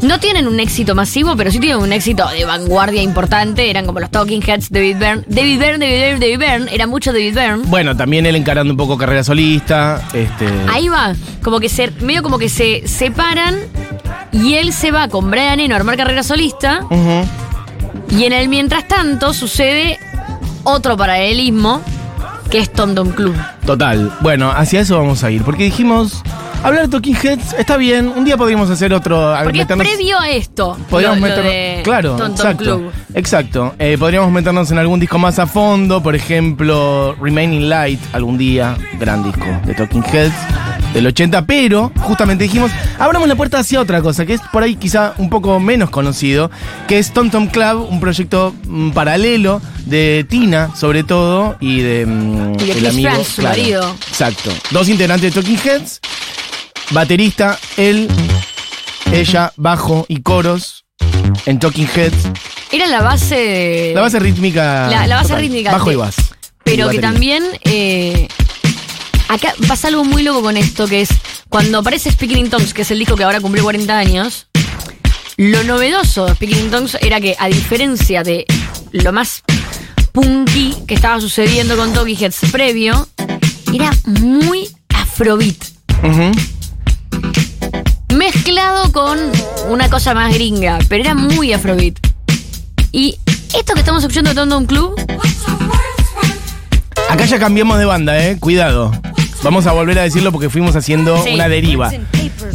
No 0.00 0.18
tienen 0.20 0.48
un 0.48 0.58
éxito 0.58 0.94
masivo, 0.94 1.36
pero 1.36 1.50
sí 1.50 1.60
tienen 1.60 1.82
un 1.82 1.92
éxito 1.92 2.26
de 2.30 2.46
vanguardia 2.46 3.02
importante. 3.02 3.68
Eran 3.68 3.84
como 3.84 4.00
los 4.00 4.10
Talking 4.10 4.42
Heads, 4.42 4.70
David 4.70 4.96
Byrne. 4.96 5.24
David 5.28 5.58
Byrne, 5.58 5.78
David 5.78 6.00
Byrne, 6.00 6.18
David 6.18 6.38
Byrne. 6.38 6.74
Era 6.74 6.86
mucho 6.86 7.12
David 7.12 7.34
Byrne. 7.34 7.64
Bueno, 7.66 7.94
también 7.94 8.24
él 8.24 8.34
encarando 8.34 8.72
un 8.72 8.78
poco 8.78 8.96
carrera 8.96 9.22
solista. 9.22 10.02
Este, 10.14 10.48
Ahí 10.72 10.88
va, 10.88 11.14
como 11.42 11.60
que 11.60 11.68
se, 11.68 11.90
medio 12.00 12.22
como 12.22 12.38
que 12.38 12.48
se 12.48 12.88
separan 12.88 13.54
y 14.32 14.54
él 14.54 14.72
se 14.72 14.92
va 14.92 15.08
con 15.08 15.30
Brian 15.30 15.60
Eno 15.60 15.74
a 15.74 15.76
armar 15.76 15.98
carrera 15.98 16.22
solista 16.22 16.86
y 18.10 18.24
en 18.24 18.32
el 18.32 18.48
mientras 18.48 18.88
tanto 18.88 19.34
sucede 19.34 19.98
otro 20.64 20.96
paralelismo 20.96 21.80
que 22.50 22.58
es 22.58 22.72
Tom 22.72 22.94
Tom 22.94 23.10
Club. 23.10 23.34
Total. 23.66 24.10
Bueno, 24.20 24.50
hacia 24.50 24.80
eso 24.80 24.96
vamos 24.98 25.22
a 25.22 25.30
ir. 25.30 25.42
Porque 25.42 25.64
dijimos, 25.64 26.22
hablar 26.62 26.82
de 26.84 26.88
Talking 26.88 27.14
Heads 27.14 27.54
está 27.58 27.76
bien. 27.76 28.08
Un 28.16 28.24
día 28.24 28.38
podríamos 28.38 28.70
hacer 28.70 28.94
otro. 28.94 29.34
Porque 29.42 29.60
es 29.60 29.66
meternos- 29.68 29.86
previo 29.86 30.18
a 30.18 30.30
esto. 30.30 30.76
Podríamos 30.88 31.18
lo- 31.20 31.26
lo 31.26 31.34
meternos. 31.42 31.52
de 31.76 31.80
claro, 31.84 32.10
Tom 32.16 32.18
Tom 32.18 32.30
exacto. 32.30 32.64
Club. 32.78 32.92
Exacto. 33.14 33.74
Eh, 33.78 33.96
podríamos 33.98 34.32
meternos 34.32 34.70
en 34.70 34.78
algún 34.78 34.98
disco 34.98 35.18
más 35.18 35.38
a 35.38 35.46
fondo. 35.46 36.02
Por 36.02 36.14
ejemplo, 36.16 37.14
Remaining 37.20 37.68
Light, 37.68 38.00
algún 38.14 38.38
día. 38.38 38.76
Gran 38.98 39.22
disco 39.24 39.44
de 39.66 39.74
Talking 39.74 40.04
Heads 40.04 40.32
del 40.94 41.06
80. 41.06 41.46
Pero, 41.46 41.92
justamente 42.00 42.44
dijimos, 42.44 42.70
abramos 42.98 43.28
la 43.28 43.36
puerta 43.36 43.58
hacia 43.58 43.80
otra 43.80 44.00
cosa, 44.02 44.24
que 44.26 44.34
es 44.34 44.40
por 44.52 44.62
ahí 44.62 44.76
quizá 44.76 45.14
un 45.18 45.30
poco 45.30 45.58
menos 45.60 45.90
conocido, 45.90 46.50
que 46.86 46.98
es 46.98 47.12
Tom 47.12 47.30
Tom 47.30 47.46
Club, 47.48 47.86
un 47.90 48.00
proyecto 48.00 48.54
mm, 48.66 48.90
paralelo 48.90 49.60
de 49.86 50.26
Tina, 50.28 50.74
sobre 50.74 51.04
todo, 51.04 51.56
y 51.60 51.80
de. 51.80 52.06
mm, 52.06 52.54
Y 52.60 52.64
de 52.64 52.72
el 52.72 52.78
Chris 52.78 52.88
amigo. 52.88 53.24
Su 53.24 53.42
marido. 53.42 53.94
Exacto. 54.08 54.50
Dos 54.70 54.88
integrantes 54.88 55.34
de 55.34 55.40
Talking 55.40 55.58
Heads. 55.64 56.00
Baterista, 56.90 57.58
él, 57.76 58.08
ella, 59.12 59.52
bajo 59.56 60.06
y 60.08 60.22
coros 60.22 60.84
en 61.46 61.58
Talking 61.58 61.88
Heads. 61.94 62.16
Era 62.72 62.86
la 62.86 63.02
base 63.02 63.34
de. 63.36 63.92
La 63.94 64.00
base 64.02 64.18
rítmica. 64.18 64.88
La- 64.88 65.06
la 65.06 65.16
base 65.16 65.36
rítmica 65.36 65.72
Bajo 65.72 65.88
de- 65.90 65.94
y 65.94 65.96
bas. 65.98 66.14
Pero 66.64 66.76
que 66.88 66.96
batería. 66.98 67.00
también. 67.10 67.44
eh, 67.64 68.28
acá 69.28 69.54
pasa 69.66 69.88
algo 69.88 70.04
muy 70.04 70.22
loco 70.22 70.42
con 70.42 70.56
esto, 70.56 70.86
que 70.86 71.02
es 71.02 71.10
cuando 71.48 71.78
aparece 71.78 72.10
Speaking 72.10 72.38
in 72.38 72.50
Tongues, 72.50 72.74
que 72.74 72.82
es 72.82 72.90
el 72.90 72.98
disco 72.98 73.16
que 73.16 73.24
ahora 73.24 73.40
cumplió 73.40 73.62
40 73.62 73.96
años. 73.96 74.48
Lo 75.36 75.62
novedoso 75.64 76.26
de 76.26 76.34
Speaking 76.34 76.58
in 76.58 76.70
Tongues 76.70 76.98
era 77.00 77.20
que, 77.20 77.36
a 77.38 77.46
diferencia 77.48 78.22
de 78.22 78.44
lo 78.92 79.12
más 79.12 79.42
punky 80.12 80.76
que 80.86 80.94
estaba 80.94 81.20
sucediendo 81.20 81.76
con 81.76 81.92
Talking 81.92 82.16
Heads 82.18 82.50
previo, 82.50 83.08
era 83.72 83.92
muy 84.04 84.68
afrobeat. 84.88 85.56
Mezclado 88.14 88.90
con 88.90 89.18
una 89.68 89.88
cosa 89.90 90.14
más 90.14 90.32
gringa, 90.34 90.78
pero 90.88 91.04
era 91.04 91.14
muy 91.14 91.52
afrobeat. 91.52 91.98
Y 92.90 93.16
esto 93.56 93.74
que 93.74 93.80
estamos 93.80 94.02
escuchando 94.02 94.30
de 94.30 94.50
Tom 94.50 94.66
Club, 94.66 94.94
Acá 97.08 97.24
ya 97.24 97.38
cambiamos 97.38 97.78
de 97.78 97.84
banda, 97.84 98.18
eh. 98.24 98.36
Cuidado. 98.38 98.92
Vamos 99.42 99.66
a 99.66 99.72
volver 99.72 99.98
a 99.98 100.02
decirlo 100.02 100.32
porque 100.32 100.50
fuimos 100.50 100.74
haciendo 100.76 101.22
Sí. 101.22 101.30
una 101.34 101.48
deriva. 101.48 101.90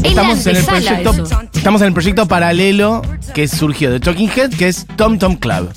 Estamos 0.04 0.46
en 0.46 0.56
el 0.58 0.58
antesala 0.58 0.98
proyecto. 1.02 1.24
eso. 1.24 1.42
Estamos 1.54 1.82
en 1.82 1.88
el 1.88 1.94
proyecto 1.94 2.28
paralelo 2.28 3.02
que 3.34 3.48
surgió 3.48 3.90
de 3.90 4.00
Talking 4.00 4.30
Head, 4.36 4.50
que 4.52 4.68
es 4.68 4.86
Tom 4.98 5.18
Tom 5.18 5.36
Club. 5.38 5.70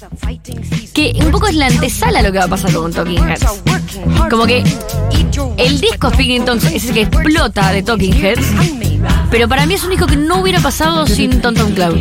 que 0.92 1.12
un 1.20 1.30
poco 1.30 1.46
es 1.46 1.54
la 1.54 1.66
antesala 1.66 2.22
lo 2.22 2.32
que 2.32 2.38
va 2.38 2.44
a 2.44 2.48
pasar 2.48 2.72
con 2.72 2.92
Talking 2.92 3.22
Heads. 3.28 3.46
Como 4.30 4.46
que 4.46 4.64
el 5.58 5.80
disco 5.80 6.08
Speaking 6.10 6.36
in 6.36 6.44
Tongues 6.44 6.64
es 6.72 6.86
el 6.88 6.94
que 6.94 7.02
explota 7.02 7.70
de 7.70 7.82
Talking 7.82 8.14
Heads, 8.14 8.46
pero 9.30 9.48
para 9.48 9.64
mí 9.66 9.74
es 9.74 9.84
un 9.84 9.90
disco 9.90 10.06
que 10.06 10.16
no 10.16 10.40
hubiera 10.40 10.60
pasado 10.60 11.06
sin 11.06 11.40
Tom 11.40 11.54
Tom 11.54 11.72
Club. 11.72 12.00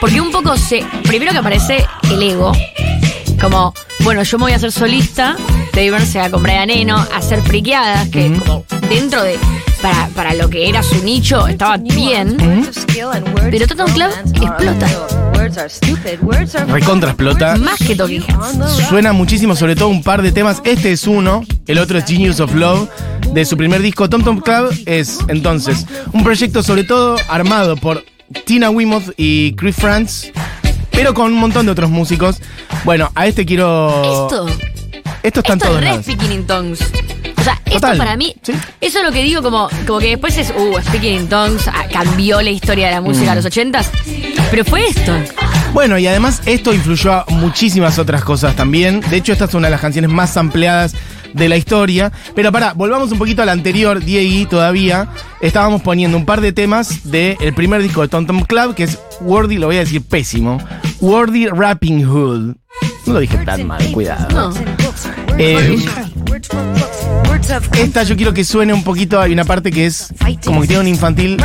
Porque 0.00 0.20
un 0.20 0.30
poco 0.30 0.56
se. 0.56 0.84
Primero 1.04 1.32
que 1.32 1.38
aparece 1.38 1.84
el 2.10 2.22
ego. 2.22 2.52
Como, 3.40 3.74
bueno, 4.02 4.22
yo 4.22 4.38
me 4.38 4.44
voy 4.44 4.52
a 4.52 4.56
hacer 4.56 4.72
solista, 4.72 5.36
de 5.72 5.84
irse 5.84 6.20
a 6.20 6.30
comprar 6.30 6.66
Neno, 6.66 6.96
a 6.96 7.16
hacer 7.16 7.42
friqueadas, 7.42 8.08
que 8.08 8.32
como 8.38 8.64
dentro 8.88 9.22
de. 9.22 9.38
Para, 9.80 10.08
para 10.08 10.34
lo 10.34 10.50
que 10.50 10.68
era 10.68 10.82
su 10.82 11.02
nicho 11.02 11.48
estaba 11.48 11.78
bien. 11.78 12.36
Pero 13.50 13.66
Toton 13.66 13.90
Club 13.92 14.10
explota. 14.34 14.88
Recontra 16.68 17.10
explota. 17.10 17.56
Más 17.56 17.78
que 17.78 17.96
Talking 17.96 18.22
Heads. 18.22 18.88
Suena 18.88 19.14
muchísimo, 19.14 19.56
sobre 19.56 19.76
todo 19.76 19.88
un 19.88 20.02
par 20.02 20.20
de 20.20 20.32
temas. 20.32 20.60
Este 20.64 20.92
es 20.92 21.06
uno, 21.06 21.44
el 21.66 21.78
otro 21.78 21.96
es 21.98 22.04
Genius 22.04 22.40
of 22.40 22.54
Love, 22.54 22.90
de 23.32 23.44
su 23.46 23.56
primer 23.56 23.80
disco. 23.80 24.10
Tom 24.10 24.22
Tom 24.22 24.40
Club 24.40 24.70
es 24.84 25.18
entonces 25.28 25.86
un 26.12 26.24
proyecto 26.24 26.62
sobre 26.62 26.84
todo 26.84 27.16
armado 27.28 27.76
por 27.76 28.04
Tina 28.44 28.68
Weymouth 28.70 29.14
y 29.16 29.54
Chris 29.54 29.76
Franz, 29.76 30.30
pero 30.90 31.14
con 31.14 31.32
un 31.32 31.38
montón 31.38 31.66
de 31.66 31.72
otros 31.72 31.90
músicos. 31.90 32.40
Bueno, 32.84 33.10
a 33.14 33.26
este 33.26 33.44
quiero... 33.46 34.02
Esto. 34.26 34.46
Esto 35.22 35.40
está 35.40 35.52
en 35.52 35.58
Esto 35.58 35.68
todos 35.70 35.82
es. 35.82 36.02
Speaking 36.04 36.32
in 36.32 36.46
Tongues. 36.46 36.80
O 37.36 37.42
sea, 37.42 37.56
Total, 37.64 37.92
esto 37.92 37.98
para 38.04 38.16
mí, 38.16 38.34
sí. 38.42 38.52
eso 38.80 38.98
es 38.98 39.04
lo 39.04 39.12
que 39.12 39.22
digo 39.22 39.42
como, 39.42 39.68
como 39.86 39.98
que 39.98 40.08
después 40.08 40.36
es, 40.36 40.50
uh, 40.50 40.78
Speaking 40.82 41.20
in 41.20 41.28
Tongues 41.28 41.68
ah, 41.68 41.84
cambió 41.90 42.40
la 42.42 42.50
historia 42.50 42.86
de 42.88 42.94
la 42.94 43.00
música 43.00 43.26
Mm. 43.26 43.30
de 43.30 43.34
los 43.36 43.44
ochentas. 43.46 43.90
Pero 44.50 44.64
fue 44.64 44.86
esto. 44.86 45.12
Bueno, 45.72 45.98
y 45.98 46.06
además 46.06 46.42
esto 46.46 46.72
influyó 46.74 47.12
a 47.12 47.24
muchísimas 47.28 47.98
otras 47.98 48.24
cosas 48.24 48.56
también. 48.56 49.00
De 49.08 49.16
hecho, 49.16 49.32
esta 49.32 49.44
es 49.44 49.54
una 49.54 49.68
de 49.68 49.72
las 49.72 49.80
canciones 49.80 50.10
más 50.10 50.36
ampliadas 50.36 50.94
de 51.32 51.48
la 51.48 51.56
historia. 51.56 52.10
Pero 52.34 52.50
pará, 52.50 52.72
volvamos 52.74 53.12
un 53.12 53.18
poquito 53.18 53.42
al 53.42 53.48
anterior, 53.50 54.02
Diegui, 54.04 54.46
todavía. 54.46 55.08
Estábamos 55.40 55.80
poniendo 55.82 56.16
un 56.16 56.26
par 56.26 56.40
de 56.40 56.52
temas 56.52 57.10
del 57.10 57.54
primer 57.54 57.82
disco 57.82 58.02
de 58.02 58.08
Tom 58.08 58.26
Tom 58.26 58.42
Club, 58.42 58.74
que 58.74 58.82
es 58.84 58.98
Wordy, 59.20 59.58
lo 59.58 59.66
voy 59.68 59.76
a 59.76 59.80
decir 59.80 60.02
pésimo, 60.02 60.58
Wordy 61.00 61.46
Rapping 61.48 62.04
Hood. 62.04 62.56
No 63.06 63.12
lo 63.12 63.20
dije 63.20 63.38
tan 63.38 63.66
mal, 63.66 63.90
cuidado. 63.92 64.28
No. 64.50 64.54
Eh, 65.38 65.78
esta 67.78 68.02
yo 68.04 68.16
quiero 68.16 68.32
que 68.32 68.44
suene 68.44 68.72
un 68.72 68.84
poquito, 68.84 69.20
hay 69.20 69.32
una 69.32 69.44
parte 69.44 69.70
que 69.72 69.86
es 69.86 70.12
como 70.44 70.60
que 70.60 70.68
tiene 70.68 70.82
un 70.82 70.88
infantil 70.88 71.38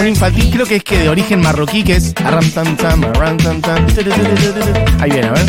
un 0.00 0.08
infantil 0.08 0.50
creo 0.50 0.66
que 0.66 0.76
es 0.76 0.84
que 0.84 0.98
de 0.98 1.08
origen 1.08 1.40
marroquí, 1.40 1.82
que 1.82 1.96
es. 1.96 2.14
Ahí 5.00 5.10
viene, 5.10 5.28
a 5.28 5.32
ver. 5.32 5.46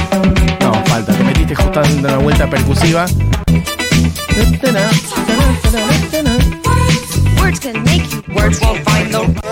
No, 0.62 0.74
falta, 0.86 1.14
te 1.14 1.24
metiste 1.24 1.56
justo 1.56 1.84
en 1.84 2.00
una 2.00 2.18
vuelta 2.18 2.50
percusiva. 2.50 3.06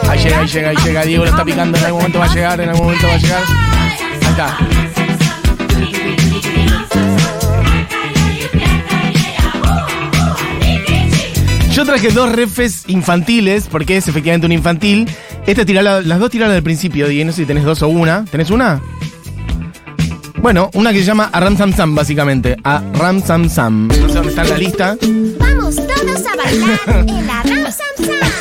Ahí 0.10 0.20
llega, 0.24 0.40
ahí 0.42 0.48
llega, 0.48 0.70
ahí 0.70 0.76
llega, 0.84 1.04
Diego 1.06 1.24
lo 1.24 1.30
está 1.30 1.44
picando, 1.46 1.78
en 1.78 1.84
algún 1.86 2.00
momento 2.02 2.20
va 2.20 2.26
a 2.26 2.34
llegar, 2.34 2.60
en 2.62 2.70
algún 2.70 2.86
momento 2.86 3.08
va 3.08 3.14
a 3.14 3.18
llegar. 3.18 3.44
Ahí 4.22 4.30
está. 4.30 4.58
Yo 11.72 11.86
traje 11.86 12.12
dos 12.12 12.32
refes 12.32 12.84
infantiles, 12.88 13.68
porque 13.70 13.98
es 13.98 14.08
efectivamente 14.08 14.46
un 14.46 14.52
infantil. 14.52 15.10
Este 15.48 15.66
tira 15.66 15.82
la- 15.82 16.02
las 16.02 16.20
dos 16.20 16.30
tiraron 16.30 16.56
al 16.56 16.62
principio, 16.62 17.08
Diego, 17.08 17.26
no 17.26 17.32
sé 17.32 17.42
si 17.42 17.46
tenés 17.48 17.64
dos 17.64 17.82
o 17.82 17.88
una. 17.88 18.26
¿Tenés 18.26 18.52
una? 18.52 18.80
Bueno, 20.40 20.70
una 20.74 20.92
que 20.94 21.00
se 21.00 21.06
llama 21.06 21.30
Aram 21.34 21.58
Sam 21.58 21.74
Sam, 21.74 21.96
básicamente. 21.96 22.58
Aram 22.64 23.24
Sam 23.24 23.50
Sam. 23.50 23.88
No 23.88 23.94
sé 24.08 24.14
dónde 24.14 24.30
está 24.30 24.44
en 24.44 24.50
la 24.50 24.58
lista. 24.58 24.98
Vamos 25.40 25.76
todos 25.78 26.28
a 26.28 26.36
bailar 26.36 27.06
el 27.08 27.30
Aram 27.30 27.72
Sam 27.72 28.06
Sam. 28.06 28.33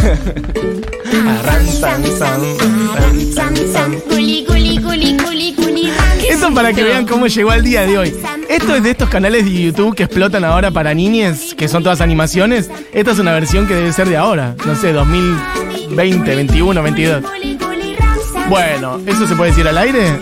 Esto 6.29 6.55
para 6.55 6.73
que 6.73 6.83
vean 6.83 7.07
cómo 7.07 7.27
llegó 7.27 7.51
al 7.51 7.63
día 7.63 7.83
de 7.83 7.99
hoy. 7.99 8.15
Esto 8.49 8.75
es 8.75 8.83
de 8.83 8.91
estos 8.91 9.09
canales 9.09 9.45
de 9.45 9.53
YouTube 9.53 9.95
que 9.95 10.05
explotan 10.05 10.45
ahora 10.45 10.71
para 10.71 10.93
niñes, 10.95 11.55
que 11.55 11.69
son 11.69 11.83
todas 11.83 12.01
animaciones. 12.01 12.69
Esta 12.93 13.13
es 13.13 13.19
una 13.19 13.33
versión 13.33 13.69
que 13.69 13.75
debe 13.75 13.93
ser 13.93 14.09
de 14.09 14.17
ahora. 14.17 14.57
No 14.67 14.75
sé, 14.75 14.93
2020, 14.93 16.35
21, 16.35 16.83
22. 16.83 17.23
Guli 17.23 17.57
guli 17.57 17.97
ram 17.97 18.19
sam. 18.33 18.51
Bueno, 18.51 19.01
¿eso 19.07 19.29
se 19.29 19.37
puede 19.37 19.51
decir 19.51 19.69
al 19.69 19.79
aire? 19.79 20.19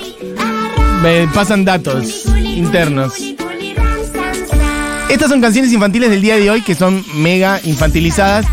Me 1.03 1.27
pasan 1.29 1.65
datos 1.65 2.27
internos. 2.27 3.15
Estas 5.09 5.31
son 5.31 5.41
canciones 5.41 5.73
infantiles 5.73 6.11
del 6.11 6.21
día 6.21 6.37
de 6.37 6.51
hoy 6.51 6.63
que 6.63 6.75
son 6.75 7.03
mega 7.15 7.61
infantilizadas. 7.65 8.47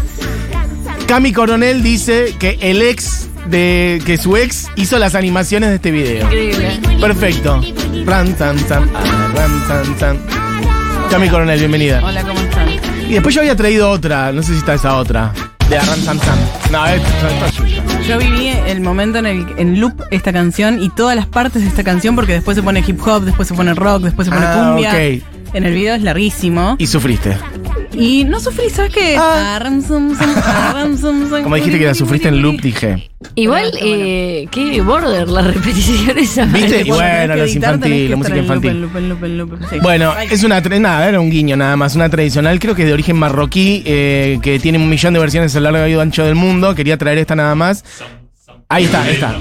Cami 1.07 1.31
Coronel 1.31 1.83
dice 1.83 2.35
que 2.37 2.57
el 2.61 2.81
ex 2.81 3.27
de 3.49 4.01
que 4.05 4.17
su 4.17 4.35
ex 4.35 4.67
hizo 4.75 4.99
las 4.99 5.15
animaciones 5.15 5.69
de 5.69 5.75
este 5.75 5.91
video. 5.91 6.25
Increíble. 6.25 6.79
Perfecto. 6.99 7.61
Ran, 8.05 8.33
tan, 8.35 8.57
tan, 8.67 8.89
ah, 8.93 9.31
ran, 9.33 9.67
tan, 9.67 9.97
tan. 9.97 10.17
Cami 11.09 11.29
Coronel, 11.29 11.59
bienvenida. 11.59 12.01
Hola, 12.03 12.21
¿cómo 12.23 12.39
están? 12.39 12.67
Y 13.09 13.13
después 13.13 13.33
yo 13.33 13.39
había 13.41 13.55
traído 13.55 13.89
otra, 13.89 14.33
no 14.33 14.43
sé 14.43 14.51
si 14.51 14.59
está 14.59 14.73
esa 14.73 14.97
otra. 14.97 15.31
De 15.69 15.77
Arran 15.77 16.01
Tan 16.01 16.19
Tan. 16.19 16.37
No, 16.71 16.85
esta, 16.85 17.47
es 17.47 17.53
suya. 17.55 17.83
Yo 18.07 18.17
viví 18.19 18.47
el 18.67 18.79
momento 18.81 19.19
en 19.19 19.25
el 19.25 19.45
en 19.57 19.79
loop 19.79 20.01
esta 20.11 20.31
canción 20.33 20.81
y 20.81 20.89
todas 20.89 21.15
las 21.15 21.25
partes 21.25 21.61
de 21.61 21.67
esta 21.69 21.83
canción 21.83 22.15
porque 22.15 22.33
después 22.33 22.55
se 22.55 22.63
pone 22.63 22.83
hip 22.85 22.99
hop, 23.05 23.23
después 23.23 23.47
se 23.47 23.53
pone 23.53 23.73
rock, 23.73 24.03
después 24.03 24.27
se 24.27 24.33
pone 24.33 24.45
Ah, 24.45 24.71
cumbia. 24.71 24.91
ok. 24.91 25.53
En 25.55 25.63
el 25.65 25.73
video 25.73 25.95
es 25.95 26.01
larguísimo. 26.03 26.75
Y 26.79 26.87
sufriste. 26.87 27.37
Y 27.99 28.23
no 28.25 28.39
sufrí, 28.39 28.69
¿sabes 28.69 28.93
qué? 28.93 29.15
Ah. 29.17 29.59
Como 31.43 31.55
dijiste 31.55 31.79
que 31.79 31.85
la 31.85 31.95
sufriste 31.95 32.27
en 32.27 32.41
loop, 32.43 32.61
dije. 32.61 33.09
Igual, 33.33 33.71
eh, 33.81 34.47
qué 34.51 34.79
border 34.81 35.27
la 35.29 35.41
repetición 35.41 36.17
esa. 36.17 36.45
¿Viste? 36.45 36.81
Y 36.85 36.91
bueno, 36.91 37.35
los 37.35 37.55
infantiles, 37.55 38.09
la 38.11 38.15
música 38.15 38.37
infantil. 38.37 38.89
Bueno, 39.81 40.13
es 40.19 40.43
una 40.43 40.61
tra- 40.61 40.79
nada, 40.79 41.09
era 41.09 41.19
un 41.19 41.31
guiño 41.31 41.57
nada 41.57 41.75
más, 41.75 41.95
una 41.95 42.07
tradicional, 42.09 42.59
creo 42.59 42.75
que 42.75 42.85
de 42.85 42.93
origen 42.93 43.17
marroquí, 43.17 43.81
eh, 43.85 44.37
que 44.43 44.59
tiene 44.59 44.77
un 44.77 44.87
millón 44.89 45.13
de 45.15 45.19
versiones 45.19 45.55
a 45.55 45.59
lo 45.59 45.71
largo 45.71 45.87
y 45.87 45.99
ancho 45.99 46.23
del 46.23 46.35
mundo. 46.35 46.75
Quería 46.75 46.97
traer 46.97 47.17
esta 47.17 47.35
nada 47.35 47.55
más. 47.55 47.83
Ahí 48.69 48.83
está, 48.85 49.01
ahí 49.01 49.13
está. 49.13 49.35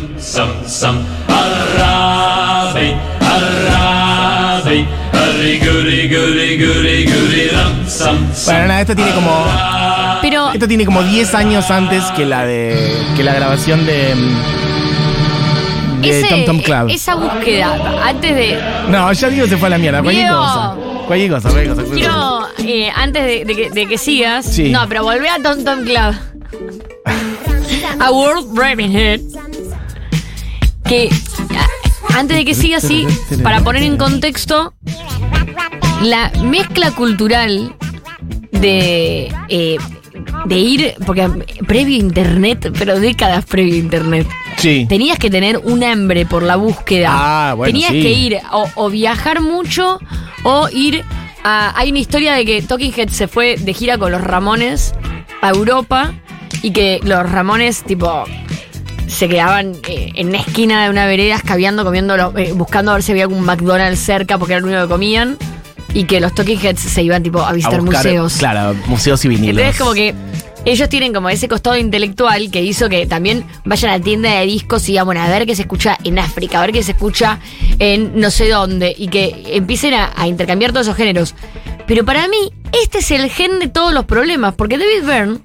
Bueno, 8.47 8.67
nada, 8.69 8.81
esta 8.81 8.95
tiene 8.95 9.13
como. 9.13 9.45
Pero 10.23 10.51
Esta 10.53 10.67
tiene 10.69 10.85
como 10.87 11.03
10 11.03 11.35
años 11.35 11.71
antes 11.71 12.03
que 12.17 12.25
la 12.25 12.45
de. 12.47 12.93
que 13.17 13.23
la 13.23 13.35
grabación 13.35 13.85
de. 13.87 14.15
mm, 14.15 16.01
de 16.03 16.21
ese- 16.21 16.29
Tom 16.29 16.45
Tom 16.47 16.61
Club. 16.61 16.89
esa 16.91 17.15
búsqueda, 17.15 18.01
antes 18.05 18.35
de. 18.35 18.59
No, 18.89 19.13
ya 19.13 19.29
digo 19.29 19.47
se 19.47 19.57
fue 19.57 19.67
a 19.69 19.71
la 19.71 19.79
mierda, 19.79 20.03
cualquier 20.03 20.27
Diego. 20.27 20.41
cosa. 20.41 20.75
Cualquier 21.07 21.31
cosa, 21.31 21.49
cualquier 21.51 21.75
cosa. 21.75 21.83
cualquier 21.85 22.09
cosa. 22.11 22.47
Quiero, 22.57 22.71
eh, 22.75 22.91
antes 22.95 23.25
de, 23.25 23.45
de 23.45 23.55
que, 23.57 23.71
de 23.71 23.87
que 23.87 23.99
sigas. 23.99 24.45
Sí. 24.47 24.71
No, 24.71 24.89
pero 24.89 25.03
volvé 25.05 25.29
a 25.29 25.37
Tom 25.43 25.63
Tom 25.65 25.85
Club. 25.85 26.15
a 28.01 28.11
World 28.11 28.59
Ravenhead. 28.59 29.21
Que 30.89 31.09
a- 31.57 32.19
antes 32.19 32.37
de 32.37 32.45
que 32.45 32.55
sigas, 32.55 32.83
sí, 32.83 33.07
para 33.43 33.61
poner 33.63 33.83
en 33.83 33.97
contexto, 33.97 34.73
la 36.03 36.31
mezcla 36.43 36.91
cultural 36.93 37.75
de. 38.53 39.33
eh, 39.49 39.77
de 40.47 40.59
ir, 40.59 40.95
porque 41.05 41.29
previo 41.67 41.97
internet, 41.99 42.73
pero 42.79 42.99
décadas 42.99 43.45
previo 43.45 43.77
internet, 43.77 44.27
Sí. 44.57 44.87
tenías 44.89 45.19
que 45.19 45.29
tener 45.29 45.59
un 45.59 45.85
hambre 45.85 46.25
por 46.25 46.43
la 46.43 46.57
búsqueda. 46.57 47.09
Ah, 47.13 47.55
bueno, 47.55 47.71
tenías 47.73 47.91
sí. 47.93 48.01
que 48.01 48.13
ir 48.13 48.39
o, 48.51 48.67
o 48.77 48.89
viajar 48.89 49.43
mucho 49.43 50.01
o 50.43 50.69
ir 50.73 51.05
a... 51.45 51.79
Hay 51.79 51.91
una 51.91 51.99
historia 51.99 52.33
de 52.33 52.47
que 52.47 52.63
Talking 52.63 52.95
Head 52.97 53.11
se 53.11 53.29
fue 53.29 53.57
de 53.59 53.75
gira 53.75 53.99
con 53.99 54.11
los 54.11 54.23
Ramones 54.23 54.95
a 55.43 55.51
Europa 55.51 56.15
y 56.63 56.71
que 56.71 56.99
los 57.03 57.31
Ramones, 57.31 57.83
tipo, 57.85 58.25
se 59.07 59.29
quedaban 59.29 59.75
eh, 59.87 60.13
en 60.15 60.29
una 60.29 60.39
esquina 60.39 60.85
de 60.85 60.91
una 60.91 61.05
vereda 61.07 61.35
escabeando, 61.37 61.85
comiendo, 61.85 62.17
eh, 62.39 62.53
buscando 62.55 62.93
a 62.93 62.95
ver 62.95 63.03
si 63.03 63.13
había 63.13 63.25
algún 63.25 63.45
McDonald's 63.45 64.01
cerca 64.01 64.39
porque 64.39 64.55
era 64.55 64.61
lo 64.63 64.69
único 64.69 64.83
que 64.83 64.89
comían. 64.89 65.37
Y 65.95 66.05
que 66.05 66.21
los 66.21 66.35
Talking 66.35 66.59
Heads 66.61 66.81
se 66.81 67.03
iban, 67.03 67.23
tipo, 67.23 67.41
a 67.41 67.51
A 67.51 67.53
visitar 67.53 67.81
buscar, 67.81 68.05
museos. 68.05 68.35
Claro, 68.35 68.75
museos 68.87 69.25
y 69.25 69.29
vinilos. 69.29 69.59
Entonces, 69.59 69.81
como 69.81 69.95
que 69.95 70.15
ellos 70.65 70.89
tienen 70.89 71.13
como 71.13 71.29
ese 71.31 71.49
costado 71.49 71.77
intelectual 71.77 72.51
que 72.51 72.63
hizo 72.63 72.89
que 72.89 73.07
también 73.07 73.45
vayan 73.65 73.91
a 73.93 73.99
la 73.99 74.05
tienda 74.05 74.31
de 74.41 74.47
discos 74.47 74.83
y 74.89 74.93
digan, 74.93 75.07
bueno, 75.07 75.23
a 75.23 75.29
ver 75.29 75.47
qué 75.47 75.55
se 75.55 75.63
escucha 75.63 75.97
en 76.05 76.19
África, 76.19 76.59
a 76.59 76.63
ver 76.63 76.73
qué 76.73 76.83
se 76.83 76.93
escucha 76.93 77.39
en 77.79 78.19
no 78.21 78.31
sé 78.31 78.49
dónde, 78.49 78.95
y 78.97 79.09
que 79.09 79.45
empiecen 79.53 79.95
a, 79.95 80.13
a 80.17 80.27
intercambiar 80.27 80.73
todos 80.73 80.87
esos 80.87 80.97
géneros. 80.97 81.35
Pero 81.87 82.05
para 82.05 82.27
mí, 82.27 82.53
este 82.83 82.99
es 82.99 83.11
el 83.13 83.31
gen 83.31 83.61
de 83.61 83.69
todos 83.69 83.95
los 83.95 84.07
problemas, 84.07 84.55
porque 84.55 84.77
David 84.77 85.05
Byrne 85.07 85.39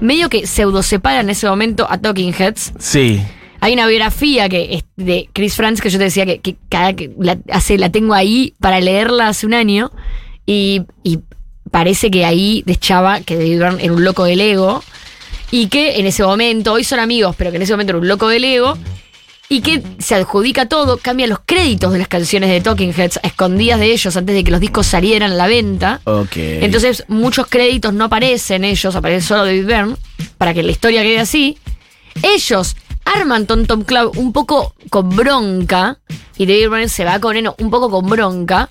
medio 0.00 0.28
que 0.28 0.46
pseudo 0.46 0.82
separa 0.82 1.20
en 1.20 1.30
ese 1.30 1.48
momento 1.48 1.86
a 1.90 1.98
Talking 1.98 2.32
Heads. 2.32 2.72
Sí. 2.78 3.20
Hay 3.60 3.72
una 3.72 3.86
biografía 3.86 4.48
que 4.48 4.74
es 4.74 4.84
de 4.96 5.28
Chris 5.32 5.54
Franz 5.54 5.80
que 5.80 5.90
yo 5.90 5.98
te 5.98 6.04
decía 6.04 6.26
que, 6.26 6.38
que 6.40 6.56
cada 6.68 6.94
que 6.94 7.10
la, 7.18 7.38
hace, 7.50 7.76
la 7.78 7.90
tengo 7.90 8.14
ahí 8.14 8.54
para 8.60 8.80
leerla 8.80 9.28
hace 9.28 9.46
un 9.46 9.54
año 9.54 9.90
y, 10.46 10.82
y 11.02 11.20
parece 11.70 12.10
que 12.10 12.24
ahí 12.24 12.62
deschaba 12.66 13.20
que 13.20 13.36
David 13.36 13.58
Byrne 13.58 13.84
era 13.84 13.92
un 13.92 14.04
loco 14.04 14.24
del 14.24 14.40
ego 14.40 14.82
y 15.50 15.68
que 15.68 15.98
en 15.98 16.06
ese 16.06 16.22
momento, 16.22 16.74
hoy 16.74 16.84
son 16.84 17.00
amigos, 17.00 17.34
pero 17.36 17.50
que 17.50 17.56
en 17.56 17.62
ese 17.62 17.72
momento 17.72 17.92
era 17.92 17.98
un 17.98 18.08
loco 18.08 18.28
del 18.28 18.44
ego 18.44 18.76
y 19.48 19.62
que 19.62 19.82
se 19.98 20.14
adjudica 20.14 20.66
todo, 20.66 20.98
cambia 20.98 21.26
los 21.26 21.38
créditos 21.44 21.92
de 21.92 21.98
las 21.98 22.08
canciones 22.08 22.50
de 22.50 22.60
Talking 22.60 22.92
Heads 22.94 23.18
a 23.22 23.26
escondidas 23.26 23.80
de 23.80 23.92
ellos 23.92 24.14
antes 24.16 24.34
de 24.34 24.44
que 24.44 24.50
los 24.50 24.60
discos 24.60 24.86
salieran 24.86 25.32
a 25.32 25.34
la 25.34 25.46
venta. 25.46 26.00
Ok. 26.04 26.36
Entonces, 26.36 27.04
muchos 27.08 27.46
créditos 27.46 27.94
no 27.94 28.04
aparecen 28.04 28.64
ellos, 28.64 28.94
aparece 28.94 29.26
solo 29.26 29.46
David 29.46 29.64
Byrne, 29.64 29.96
para 30.36 30.52
que 30.52 30.62
la 30.62 30.70
historia 30.70 31.02
quede 31.02 31.18
así. 31.18 31.56
Ellos 32.22 32.76
arman 33.16 33.46
Tom 33.46 33.64
Tom 33.66 33.82
Club 33.82 34.12
un 34.16 34.32
poco 34.32 34.74
con 34.90 35.08
bronca, 35.14 35.98
y 36.36 36.46
David 36.46 36.68
Byrne 36.68 36.88
se 36.88 37.04
va 37.04 37.18
con 37.20 37.36
él 37.36 37.48
un 37.58 37.70
poco 37.70 37.90
con 37.90 38.06
bronca. 38.08 38.70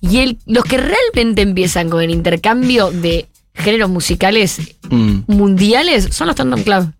Y 0.00 0.18
el- 0.18 0.38
los 0.46 0.64
que 0.64 0.78
realmente 0.78 1.42
empiezan 1.42 1.90
con 1.90 2.02
el 2.02 2.10
intercambio 2.10 2.90
de 2.90 3.28
géneros 3.54 3.90
musicales 3.90 4.58
Mm. 4.90 5.20
mundiales 5.26 6.08
son 6.12 6.28
los 6.28 6.36
Tom 6.36 6.50
Tom 6.50 6.62
Club. 6.62 6.92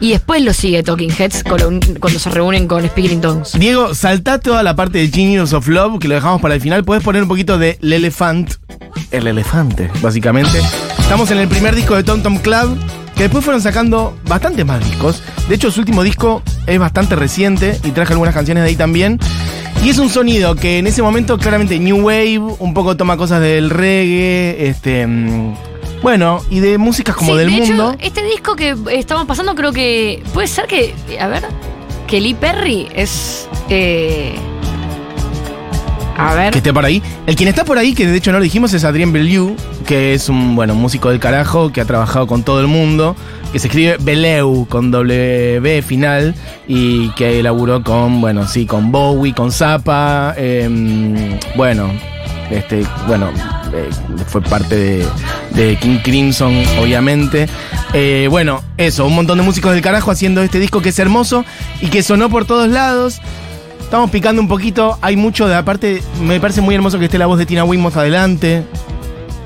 Y 0.00 0.10
después 0.10 0.42
lo 0.42 0.52
sigue 0.52 0.82
Talking 0.82 1.10
Heads 1.10 1.44
cuando 1.44 2.18
se 2.18 2.30
reúnen 2.30 2.66
con 2.66 2.84
Speaking 2.86 3.12
in 3.12 3.20
Tongues. 3.20 3.52
Diego, 3.58 3.94
saltá 3.94 4.38
toda 4.40 4.62
la 4.62 4.74
parte 4.74 4.98
de 4.98 5.08
Genius 5.08 5.52
of 5.52 5.68
Love, 5.68 5.98
que 6.00 6.08
lo 6.08 6.14
dejamos 6.14 6.40
para 6.40 6.54
el 6.54 6.60
final. 6.60 6.84
Puedes 6.84 7.02
poner 7.04 7.22
un 7.22 7.28
poquito 7.28 7.58
de 7.58 7.78
El. 7.80 8.58
El 9.12 9.26
elefante, 9.26 9.90
básicamente. 10.02 10.60
Estamos 10.98 11.30
en 11.30 11.38
el 11.38 11.48
primer 11.48 11.74
disco 11.76 11.94
de 11.94 12.02
Tom 12.02 12.22
Tom 12.22 12.38
Club, 12.38 12.76
que 13.16 13.24
después 13.24 13.44
fueron 13.44 13.60
sacando 13.62 14.16
bastantes 14.26 14.64
más 14.66 14.84
discos. 14.84 15.22
De 15.48 15.54
hecho, 15.54 15.70
su 15.70 15.80
último 15.80 16.02
disco 16.02 16.42
es 16.66 16.78
bastante 16.78 17.14
reciente 17.16 17.78
y 17.84 17.90
traje 17.90 18.12
algunas 18.12 18.34
canciones 18.34 18.62
de 18.64 18.70
ahí 18.70 18.76
también. 18.76 19.18
Y 19.84 19.90
es 19.90 19.98
un 19.98 20.08
sonido 20.08 20.54
que 20.56 20.78
en 20.78 20.86
ese 20.86 21.02
momento 21.02 21.36
claramente 21.38 21.78
New 21.78 22.06
Wave, 22.06 22.38
un 22.58 22.72
poco 22.74 22.96
toma 22.96 23.16
cosas 23.16 23.40
del 23.40 23.70
reggae, 23.70 24.68
este... 24.68 25.06
mm, 25.06 25.54
Bueno, 26.02 26.40
y 26.50 26.60
de 26.60 26.78
músicas 26.78 27.14
como 27.16 27.32
Sí, 27.32 27.38
del 27.38 27.50
de 27.50 27.56
mundo. 27.58 27.90
Hecho, 27.92 27.98
este 28.06 28.24
disco 28.24 28.56
que 28.56 28.74
estamos 28.92 29.26
pasando 29.26 29.54
creo 29.54 29.72
que 29.72 30.22
puede 30.32 30.46
ser 30.48 30.66
que, 30.66 30.94
a 31.20 31.26
ver, 31.28 31.44
que 32.06 32.20
Lee 32.20 32.34
Perry 32.34 32.88
es... 32.94 33.46
eh, 33.68 34.34
que 36.52 36.58
esté 36.58 36.72
por 36.72 36.84
ahí. 36.84 37.02
El 37.26 37.36
quien 37.36 37.48
está 37.48 37.64
por 37.64 37.78
ahí, 37.78 37.94
que 37.94 38.06
de 38.06 38.16
hecho 38.16 38.32
no 38.32 38.38
lo 38.38 38.44
dijimos, 38.44 38.72
es 38.72 38.84
Adrien 38.84 39.12
Bellew, 39.12 39.56
que 39.86 40.14
es 40.14 40.28
un 40.28 40.56
bueno 40.56 40.74
músico 40.74 41.10
del 41.10 41.20
carajo 41.20 41.72
que 41.72 41.80
ha 41.80 41.84
trabajado 41.84 42.26
con 42.26 42.42
todo 42.42 42.60
el 42.60 42.66
mundo, 42.66 43.16
que 43.52 43.58
se 43.58 43.68
escribe 43.68 43.96
Beleu 44.00 44.66
con 44.68 44.90
W 44.90 45.82
final 45.82 46.34
y 46.66 47.10
que 47.10 47.40
elaboró 47.40 47.82
con, 47.82 48.20
bueno, 48.20 48.46
sí, 48.46 48.66
con 48.66 48.92
Bowie, 48.92 49.34
con 49.34 49.52
Zappa, 49.52 50.34
em, 50.36 51.38
bueno, 51.56 51.90
este, 52.50 52.84
bueno, 53.06 53.30
eh, 53.72 53.90
fue 54.26 54.40
parte 54.42 54.76
de, 54.76 55.06
de 55.54 55.76
King 55.76 55.98
Crimson, 56.02 56.54
obviamente. 56.80 57.48
Eh, 57.92 58.26
bueno, 58.30 58.62
eso, 58.76 59.06
un 59.06 59.14
montón 59.14 59.38
de 59.38 59.44
músicos 59.44 59.72
del 59.72 59.82
carajo 59.82 60.10
haciendo 60.10 60.42
este 60.42 60.58
disco 60.58 60.82
que 60.82 60.90
es 60.90 60.98
hermoso 60.98 61.44
y 61.80 61.88
que 61.88 62.02
sonó 62.02 62.28
por 62.28 62.44
todos 62.44 62.68
lados. 62.68 63.20
Estamos 63.94 64.10
picando 64.10 64.42
un 64.42 64.48
poquito. 64.48 64.98
Hay 65.02 65.14
mucho 65.14 65.46
de 65.46 65.54
aparte. 65.54 66.02
Me 66.20 66.40
parece 66.40 66.60
muy 66.60 66.74
hermoso 66.74 66.98
que 66.98 67.04
esté 67.04 67.16
la 67.16 67.26
voz 67.26 67.38
de 67.38 67.46
Tina 67.46 67.62
Weymouth 67.62 67.96
adelante. 67.96 68.64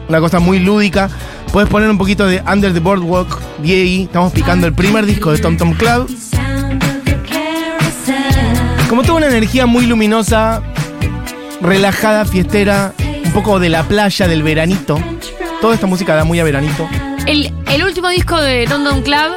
Una 0.08 0.20
cosa 0.20 0.38
muy 0.38 0.58
lúdica. 0.58 1.10
Puedes 1.52 1.68
poner 1.68 1.90
un 1.90 1.98
poquito 1.98 2.26
de 2.26 2.42
Under 2.50 2.72
the 2.72 2.80
Boardwalk, 2.80 3.28
DAE. 3.58 4.04
Estamos 4.04 4.32
picando 4.32 4.66
el 4.66 4.72
primer 4.72 5.04
disco 5.04 5.32
de 5.32 5.38
Tom 5.38 5.58
Tom 5.58 5.74
Club. 5.74 6.10
Como 8.88 9.02
toda 9.02 9.18
una 9.18 9.26
energía 9.26 9.66
muy 9.66 9.84
luminosa, 9.84 10.62
relajada, 11.60 12.24
fiestera, 12.24 12.94
un 13.26 13.32
poco 13.32 13.60
de 13.60 13.68
la 13.68 13.82
playa, 13.82 14.28
del 14.28 14.42
veranito. 14.42 14.98
Toda 15.60 15.74
esta 15.74 15.86
música 15.86 16.14
da 16.14 16.24
muy 16.24 16.40
a 16.40 16.44
veranito. 16.44 16.88
El, 17.26 17.52
el 17.70 17.84
último 17.84 18.08
disco 18.08 18.40
de 18.40 18.66
Tom 18.66 18.82
Tom 18.82 19.02
Club 19.02 19.34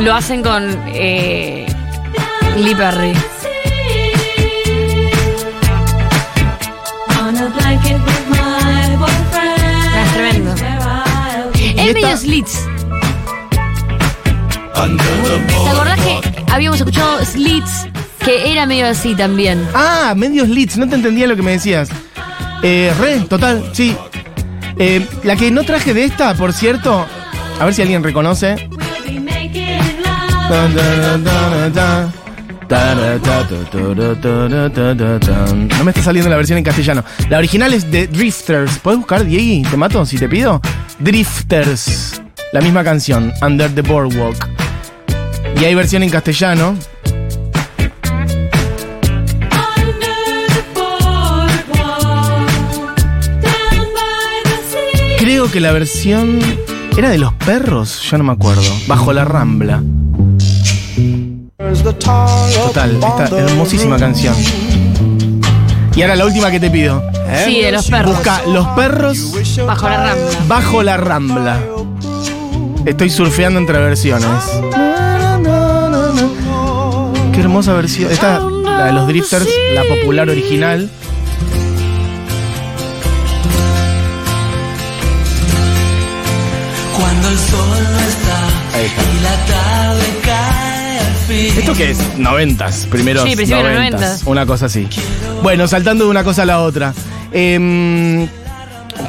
lo 0.00 0.14
hacen 0.14 0.42
con 0.42 0.62
eh, 0.88 1.64
Lee 2.58 2.74
Perry. 2.74 3.14
Es 11.84 11.92
medio 11.92 12.16
Slits. 12.16 12.66
¿Te 14.74 15.68
acordás 15.68 16.00
que 16.00 16.20
habíamos 16.50 16.78
escuchado 16.78 17.22
Slits? 17.22 17.86
Que 18.24 18.52
era 18.52 18.64
medio 18.64 18.86
así 18.86 19.14
también. 19.14 19.68
Ah, 19.74 20.14
medios 20.16 20.48
leads, 20.48 20.78
no 20.78 20.88
te 20.88 20.94
entendía 20.94 21.26
lo 21.26 21.36
que 21.36 21.42
me 21.42 21.50
decías. 21.50 21.90
Eh, 22.62 22.90
re, 22.98 23.20
total, 23.20 23.70
sí. 23.74 23.94
Eh, 24.78 25.06
la 25.24 25.36
que 25.36 25.50
no 25.50 25.62
traje 25.64 25.92
de 25.92 26.04
esta, 26.04 26.34
por 26.34 26.54
cierto, 26.54 27.06
a 27.60 27.64
ver 27.66 27.74
si 27.74 27.82
alguien 27.82 28.02
reconoce. 28.02 28.56
No 35.78 35.84
me 35.84 35.90
está 35.92 36.02
saliendo 36.02 36.28
la 36.28 36.36
versión 36.36 36.58
en 36.58 36.64
castellano. 36.64 37.04
La 37.28 37.38
original 37.38 37.72
es 37.72 37.88
de 37.88 38.08
Drifters. 38.08 38.80
¿Puedes 38.80 38.98
buscar, 38.98 39.24
Diego? 39.24 39.70
¿Te 39.70 39.76
mato 39.76 40.04
si 40.04 40.18
te 40.18 40.28
pido? 40.28 40.60
Drifters. 40.98 42.20
La 42.52 42.60
misma 42.60 42.82
canción, 42.82 43.32
Under 43.42 43.72
the 43.72 43.82
Boardwalk. 43.82 44.48
Y 45.60 45.64
hay 45.64 45.74
versión 45.76 46.02
en 46.02 46.10
castellano. 46.10 46.74
Creo 55.18 55.48
que 55.48 55.60
la 55.60 55.70
versión 55.70 56.40
era 56.96 57.08
de 57.08 57.18
los 57.18 57.32
perros, 57.34 58.02
yo 58.02 58.18
no 58.18 58.24
me 58.24 58.32
acuerdo. 58.32 58.62
Bajo 58.88 59.12
la 59.12 59.24
rambla. 59.24 59.80
Total, 61.82 62.96
esta 62.96 63.38
hermosísima 63.38 63.96
canción. 63.96 64.34
Y 65.96 66.02
ahora 66.02 66.16
la 66.16 66.24
última 66.26 66.50
que 66.50 66.60
te 66.60 66.70
pido. 66.70 67.02
Sí, 67.44 67.60
de 67.62 67.72
los 67.72 67.88
perros. 67.88 68.14
Busca 68.14 68.42
Los 68.46 68.66
perros 68.68 69.32
Bajo 69.66 69.88
la 69.88 69.96
rambla. 69.96 70.38
bajo 70.48 70.82
la 70.82 70.96
rambla. 70.96 71.58
Estoy 72.86 73.10
surfeando 73.10 73.58
entre 73.58 73.78
versiones. 73.78 74.28
Qué 77.32 77.40
hermosa 77.40 77.72
versión. 77.72 78.10
Esta, 78.12 78.40
la 78.40 78.84
de 78.86 78.92
los 78.92 79.06
Drifters, 79.08 79.48
la 79.74 79.82
popular 79.84 80.28
original. 80.28 80.90
Cuando 86.96 87.28
el 87.28 87.38
sol 87.38 87.78
no 87.92 87.98
está 88.00 88.38
Ahí 88.76 88.86
está. 88.86 89.02
y 89.02 89.20
la 89.22 89.36
tarde 89.46 90.20
cae. 90.24 90.43
¿Esto 91.28 91.72
qué 91.74 91.90
es? 91.90 92.18
Noventas, 92.18 92.86
primeros 92.90 93.22
Sí, 93.24 93.30
principio 93.36 93.56
de 93.58 93.62
los 93.64 93.72
noventas. 93.74 94.00
noventas. 94.00 94.22
Una 94.26 94.46
cosa 94.46 94.66
así. 94.66 94.86
Bueno, 95.42 95.66
saltando 95.68 96.04
de 96.04 96.10
una 96.10 96.22
cosa 96.24 96.42
a 96.42 96.46
la 96.46 96.60
otra. 96.60 96.92
Em, 97.32 98.28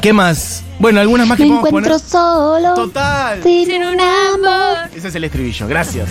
¿Qué 0.02 0.12
más? 0.12 0.62
Bueno, 0.78 1.00
algunas 1.00 1.26
más 1.28 1.36
que 1.36 1.44
Me 1.44 1.50
podemos 1.50 1.68
encuentro 1.68 1.92
poner. 1.98 2.10
solo, 2.10 2.74
Total. 2.74 3.42
sin 3.42 3.82
un 3.82 4.00
amor. 4.00 4.76
Ese 4.94 5.08
es 5.08 5.14
el 5.14 5.24
estribillo. 5.24 5.66
Gracias. 5.68 6.08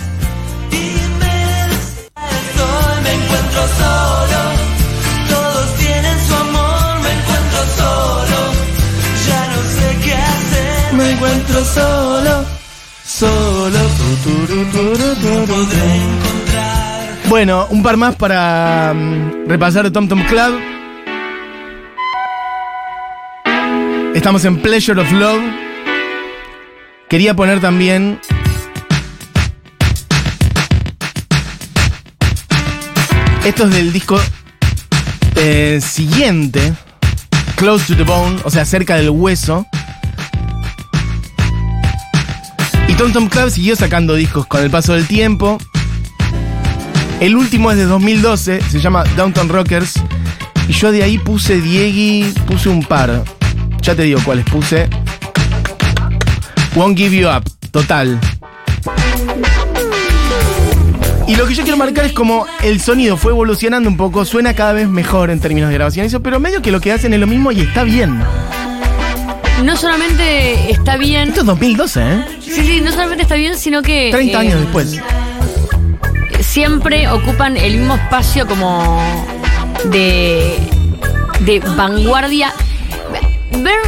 Me 3.02 3.12
encuentro 3.12 3.62
solo. 3.78 4.40
Todos 5.28 5.74
tienen 5.76 6.18
su 6.26 6.34
amor, 6.34 7.00
me 7.02 7.12
encuentro 7.12 7.60
solo. 7.76 8.38
Ya 9.28 9.46
no 9.52 9.60
sé 9.76 9.86
qué 10.04 10.14
hacer. 10.14 10.94
Me 10.94 11.10
encuentro 11.12 11.64
solo. 11.64 12.44
Solo. 13.04 13.45
Bueno, 17.28 17.66
un 17.70 17.82
par 17.82 17.96
más 17.96 18.14
para 18.14 18.92
mm, 18.94 19.48
repasar 19.48 19.90
Tom 19.90 20.08
Tom 20.08 20.22
Club. 20.24 20.60
Estamos 24.14 24.44
en 24.44 24.58
Pleasure 24.62 25.00
of 25.00 25.10
Love. 25.12 25.42
Quería 27.08 27.34
poner 27.34 27.60
también. 27.60 28.20
Esto 33.44 33.64
es 33.64 33.70
del 33.74 33.92
disco 33.92 34.20
eh, 35.36 35.80
siguiente. 35.82 36.72
Close 37.56 37.86
to 37.86 37.96
the 37.96 38.04
Bone, 38.04 38.38
o 38.44 38.50
sea, 38.50 38.64
cerca 38.64 38.96
del 38.96 39.10
hueso. 39.10 39.66
Tom 42.96 43.28
Club 43.28 43.50
siguió 43.50 43.76
sacando 43.76 44.14
discos 44.14 44.46
con 44.46 44.62
el 44.62 44.70
paso 44.70 44.94
del 44.94 45.06
tiempo. 45.06 45.58
El 47.20 47.36
último 47.36 47.70
es 47.70 47.76
de 47.76 47.84
2012, 47.84 48.60
se 48.62 48.80
llama 48.80 49.04
Downtown 49.16 49.48
Rockers. 49.48 49.94
Y 50.66 50.72
yo 50.72 50.90
de 50.90 51.02
ahí 51.02 51.18
puse 51.18 51.60
Diegui, 51.60 52.32
puse 52.46 52.68
un 52.68 52.82
par. 52.82 53.22
Ya 53.82 53.94
te 53.94 54.02
digo 54.02 54.20
cuáles 54.24 54.44
puse. 54.46 54.88
Won't 56.74 56.96
Give 56.96 57.16
You 57.16 57.28
Up, 57.28 57.44
total. 57.70 58.18
Y 61.28 61.36
lo 61.36 61.46
que 61.46 61.54
yo 61.54 61.62
quiero 61.62 61.76
marcar 61.76 62.06
es 62.06 62.12
como 62.12 62.46
el 62.62 62.80
sonido 62.80 63.16
fue 63.16 63.32
evolucionando 63.32 63.88
un 63.88 63.96
poco, 63.96 64.24
suena 64.24 64.54
cada 64.54 64.72
vez 64.72 64.88
mejor 64.88 65.30
en 65.30 65.40
términos 65.40 65.68
de 65.68 65.74
grabación, 65.74 66.08
pero 66.22 66.40
medio 66.40 66.62
que 66.62 66.72
lo 66.72 66.80
que 66.80 66.92
hacen 66.92 67.12
es 67.12 67.20
lo 67.20 67.26
mismo 67.26 67.52
y 67.52 67.60
está 67.60 67.84
bien. 67.84 68.20
No 69.62 69.76
solamente 69.76 70.70
está 70.70 70.96
bien. 70.96 71.28
Esto 71.30 71.40
es 71.40 71.46
2012, 71.46 72.00
¿eh? 72.02 72.24
Sí, 72.40 72.52
sí, 72.54 72.80
no 72.80 72.90
solamente 72.92 73.22
está 73.22 73.34
bien, 73.34 73.56
sino 73.56 73.82
que. 73.82 74.10
30 74.12 74.32
eh, 74.32 74.36
años 74.40 74.60
después. 74.60 75.00
Siempre 76.40 77.08
ocupan 77.08 77.56
el 77.56 77.78
mismo 77.78 77.96
espacio 77.96 78.46
como 78.46 79.02
de. 79.84 80.56
de 81.40 81.60
vanguardia. 81.76 82.52
Ver, 83.52 83.78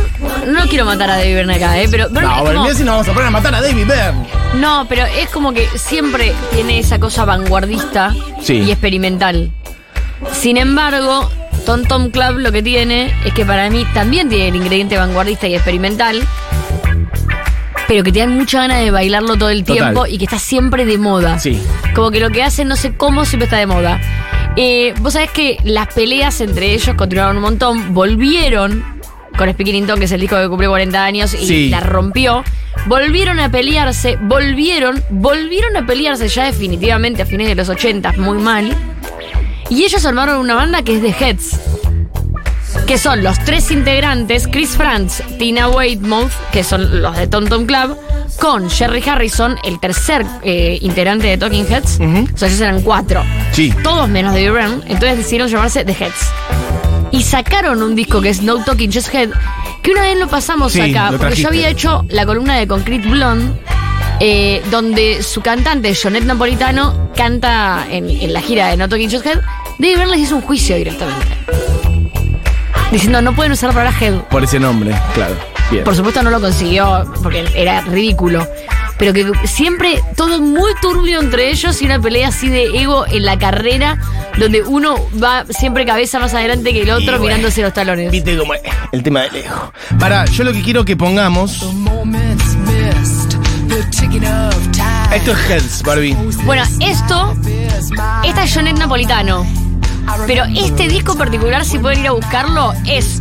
no 0.48 0.66
quiero 0.68 0.84
matar 0.86 1.10
a 1.10 1.16
David 1.18 1.34
Byrne 1.34 1.54
acá, 1.56 1.78
¿eh? 1.78 1.88
Pero 1.90 2.08
No, 2.08 2.20
es 2.20 2.54
como- 2.54 2.74
si 2.74 2.84
nos 2.84 2.94
vamos 2.94 3.08
a 3.08 3.12
poner 3.12 3.26
a 3.28 3.30
matar 3.30 3.54
a 3.54 3.60
David 3.60 3.84
Byrne. 3.86 4.26
No, 4.54 4.86
pero 4.88 5.04
es 5.04 5.28
como 5.28 5.52
que 5.52 5.68
siempre 5.76 6.32
tiene 6.54 6.78
esa 6.78 6.98
cosa 6.98 7.24
vanguardista 7.24 8.14
Sí. 8.42 8.54
y 8.54 8.70
experimental. 8.70 9.50
Sin 10.32 10.56
embargo, 10.56 11.30
Tom 11.68 11.82
Tom 11.84 12.08
Club 12.10 12.38
lo 12.38 12.50
que 12.50 12.62
tiene 12.62 13.12
es 13.26 13.34
que 13.34 13.44
para 13.44 13.68
mí 13.68 13.84
también 13.92 14.30
tiene 14.30 14.48
el 14.48 14.56
ingrediente 14.56 14.96
vanguardista 14.96 15.48
y 15.48 15.54
experimental, 15.54 16.26
pero 17.86 18.02
que 18.02 18.10
te 18.10 18.20
dan 18.20 18.30
mucha 18.38 18.60
ganas 18.62 18.80
de 18.82 18.90
bailarlo 18.90 19.36
todo 19.36 19.50
el 19.50 19.64
Total. 19.64 19.76
tiempo 19.92 20.06
y 20.06 20.16
que 20.16 20.24
está 20.24 20.38
siempre 20.38 20.86
de 20.86 20.96
moda. 20.96 21.38
Sí. 21.38 21.62
Como 21.94 22.10
que 22.10 22.20
lo 22.20 22.30
que 22.30 22.42
hacen, 22.42 22.68
no 22.68 22.76
sé 22.76 22.94
cómo, 22.96 23.26
siempre 23.26 23.44
está 23.44 23.58
de 23.58 23.66
moda. 23.66 24.00
Eh, 24.56 24.94
Vos 25.02 25.12
sabés 25.12 25.30
que 25.30 25.58
las 25.62 25.88
peleas 25.92 26.40
entre 26.40 26.72
ellos 26.72 26.96
continuaron 26.96 27.36
un 27.36 27.42
montón, 27.42 27.92
volvieron 27.92 28.82
con 29.36 29.50
Speaking 29.52 29.86
Tom, 29.86 29.98
que 29.98 30.06
es 30.06 30.12
el 30.12 30.22
disco 30.22 30.36
que 30.36 30.48
cumplió 30.48 30.70
40 30.70 31.04
años 31.04 31.34
y 31.34 31.46
Sí. 31.46 31.68
la 31.68 31.80
rompió. 31.80 32.44
Volvieron 32.86 33.40
a 33.40 33.50
pelearse, 33.50 34.16
volvieron, 34.22 35.02
volvieron 35.10 35.76
a 35.76 35.84
pelearse 35.86 36.28
ya 36.28 36.44
definitivamente 36.44 37.20
a 37.20 37.26
fines 37.26 37.46
de 37.46 37.54
los 37.56 37.68
80, 37.68 38.12
muy 38.12 38.38
mal. 38.38 38.74
Y 39.70 39.84
ellos 39.84 40.04
armaron 40.06 40.38
una 40.38 40.54
banda 40.54 40.82
que 40.82 40.96
es 40.96 41.02
The 41.02 41.24
Heads. 41.24 41.60
Que 42.86 42.96
son 42.98 43.22
los 43.22 43.38
tres 43.44 43.70
integrantes, 43.70 44.48
Chris 44.48 44.70
Franz, 44.70 45.22
Tina 45.38 45.68
Weymouth, 45.68 46.30
que 46.52 46.64
son 46.64 47.02
los 47.02 47.16
de 47.16 47.26
Tom 47.26 47.46
Tom 47.46 47.66
Club, 47.66 47.96
con 48.40 48.70
Jerry 48.70 49.02
Harrison, 49.06 49.56
el 49.62 49.78
tercer 49.78 50.24
eh, 50.42 50.78
integrante 50.80 51.26
de 51.26 51.36
Talking 51.36 51.66
Heads. 51.70 51.98
O 52.34 52.36
sea, 52.38 52.48
ellos 52.48 52.60
eran 52.60 52.80
cuatro. 52.82 53.22
Sí. 53.52 53.74
Todos 53.82 54.08
menos 54.08 54.32
David 54.32 54.52
Byrne. 54.52 54.80
Entonces 54.86 55.18
decidieron 55.18 55.48
llamarse 55.48 55.84
The 55.84 55.92
Heads. 55.92 56.30
Y 57.10 57.22
sacaron 57.22 57.82
un 57.82 57.94
disco 57.94 58.20
que 58.20 58.30
es 58.30 58.42
No 58.42 58.62
Talking 58.64 58.92
Just 58.92 59.12
Head, 59.14 59.30
que 59.82 59.90
una 59.92 60.02
vez 60.02 60.18
lo 60.18 60.28
pasamos 60.28 60.72
Sí, 60.72 60.80
acá, 60.80 61.10
lo 61.10 61.18
porque 61.18 61.36
yo 61.36 61.48
había 61.48 61.68
hecho 61.68 62.04
la 62.10 62.26
columna 62.26 62.56
de 62.56 62.66
Concrete 62.66 63.08
Blonde, 63.08 63.58
eh, 64.20 64.62
donde 64.70 65.22
su 65.22 65.40
cantante, 65.40 65.94
Jonet 65.94 66.24
Napolitano, 66.24 67.10
canta 67.16 67.86
en, 67.90 68.10
en 68.10 68.32
la 68.32 68.40
gira 68.42 68.68
de 68.68 68.76
No 68.76 68.88
Talking 68.88 69.10
Just 69.10 69.24
Head. 69.26 69.40
David 69.78 69.96
Byrne 69.96 70.10
les 70.10 70.20
hizo 70.20 70.36
un 70.36 70.42
juicio 70.42 70.76
directamente. 70.76 71.26
Diciendo, 72.90 73.22
no 73.22 73.34
pueden 73.34 73.52
usar 73.52 73.68
la 73.68 73.74
palabra 73.74 73.98
head. 74.00 74.14
Por 74.22 74.42
ese 74.42 74.58
nombre, 74.58 74.94
claro. 75.14 75.36
Bien. 75.70 75.84
Por 75.84 75.94
supuesto 75.94 76.22
no 76.22 76.30
lo 76.30 76.40
consiguió 76.40 77.04
porque 77.22 77.44
era 77.54 77.82
ridículo. 77.82 78.46
Pero 78.98 79.12
que 79.12 79.30
siempre 79.46 80.02
todo 80.16 80.40
muy 80.40 80.72
turbio 80.82 81.20
entre 81.20 81.50
ellos 81.50 81.80
y 81.80 81.84
una 81.84 82.00
pelea 82.00 82.28
así 82.28 82.48
de 82.48 82.80
ego 82.80 83.06
en 83.06 83.24
la 83.24 83.38
carrera 83.38 83.98
donde 84.36 84.62
uno 84.62 84.96
va 85.22 85.44
siempre 85.50 85.86
cabeza 85.86 86.18
más 86.18 86.34
adelante 86.34 86.72
que 86.72 86.82
el 86.82 86.90
otro 86.90 87.12
bueno. 87.12 87.24
mirándose 87.24 87.62
los 87.62 87.72
talones. 87.72 88.10
Viste 88.10 88.36
como 88.36 88.54
el 88.90 89.02
tema 89.02 89.22
del 89.22 89.36
ego. 89.36 89.72
Para, 90.00 90.24
yo 90.24 90.42
lo 90.42 90.52
que 90.52 90.62
quiero 90.62 90.84
que 90.84 90.96
pongamos. 90.96 91.64
Esto 95.14 95.32
es 95.32 95.50
Heads, 95.50 95.82
Barbie. 95.84 96.14
Bueno, 96.44 96.64
esto, 96.80 97.36
esta 98.24 98.44
es 98.44 98.54
Jonet 98.54 98.76
Napolitano. 98.76 99.67
Pero 100.26 100.44
este 100.44 100.88
disco 100.88 101.12
en 101.12 101.18
particular, 101.18 101.64
si 101.64 101.78
pueden 101.78 102.00
ir 102.00 102.08
a 102.08 102.12
buscarlo, 102.12 102.72
es 102.86 103.20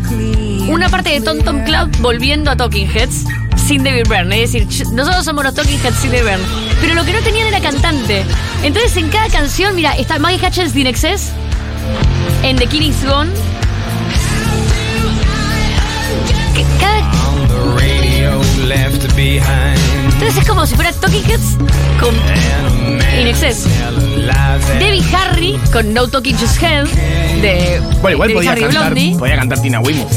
una 0.67 0.89
parte 0.89 1.09
de 1.11 1.21
Tom 1.21 1.39
Tom 1.43 1.63
Club 1.63 1.89
volviendo 1.99 2.51
a 2.51 2.55
Talking 2.57 2.89
Heads 2.89 3.25
sin 3.67 3.83
David 3.83 4.07
Byrne. 4.09 4.43
Es 4.43 4.53
decir, 4.53 4.87
nosotros 4.93 5.23
somos 5.25 5.43
los 5.43 5.53
Talking 5.53 5.79
Heads 5.83 5.95
sin 5.97 6.11
David 6.11 6.25
Byrne. 6.25 6.43
Pero 6.81 6.93
lo 6.95 7.03
que 7.05 7.13
no 7.13 7.19
tenían 7.21 7.47
era 7.47 7.59
cantante. 7.59 8.23
Entonces 8.63 8.95
en 8.97 9.09
cada 9.09 9.27
canción, 9.29 9.75
mira, 9.75 9.95
está 9.97 10.19
Maggie 10.19 10.45
Hutchins 10.45 10.73
de 10.73 10.89
Excess, 10.89 11.31
en 12.43 12.57
The 12.57 12.67
King's 12.67 13.03
Gone. 13.05 13.31
Cada- 16.79 17.96
entonces 20.05 20.37
es 20.41 20.47
como 20.47 20.65
si 20.65 20.75
fuera 20.75 20.91
Talking 20.93 21.23
Heads 21.25 21.57
con 21.99 22.13
In 23.19 23.27
Excess. 23.27 23.65
Debbie 24.79 25.03
Harry 25.15 25.59
con 25.71 25.93
No 25.93 26.07
Talking 26.07 26.35
Just 26.37 26.61
Head 26.61 26.85
de 27.41 27.81
Bueno, 28.01 28.15
igual 28.15 28.33
podía 28.33 28.51
Harry 28.51 28.61
cantar, 28.63 28.93
Blondie. 28.93 29.15
podía 29.17 29.35
cantar 29.37 29.61
Tina 29.61 29.79
Weymouth. 29.79 30.11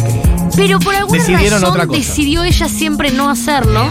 Pero 0.56 0.78
por 0.80 0.94
alguna 0.94 1.18
Decidieron 1.18 1.60
razón 1.60 1.70
otra 1.74 1.86
cosa. 1.86 1.98
decidió 1.98 2.42
ella 2.44 2.68
siempre 2.68 3.10
no 3.10 3.30
hacerlo. 3.30 3.88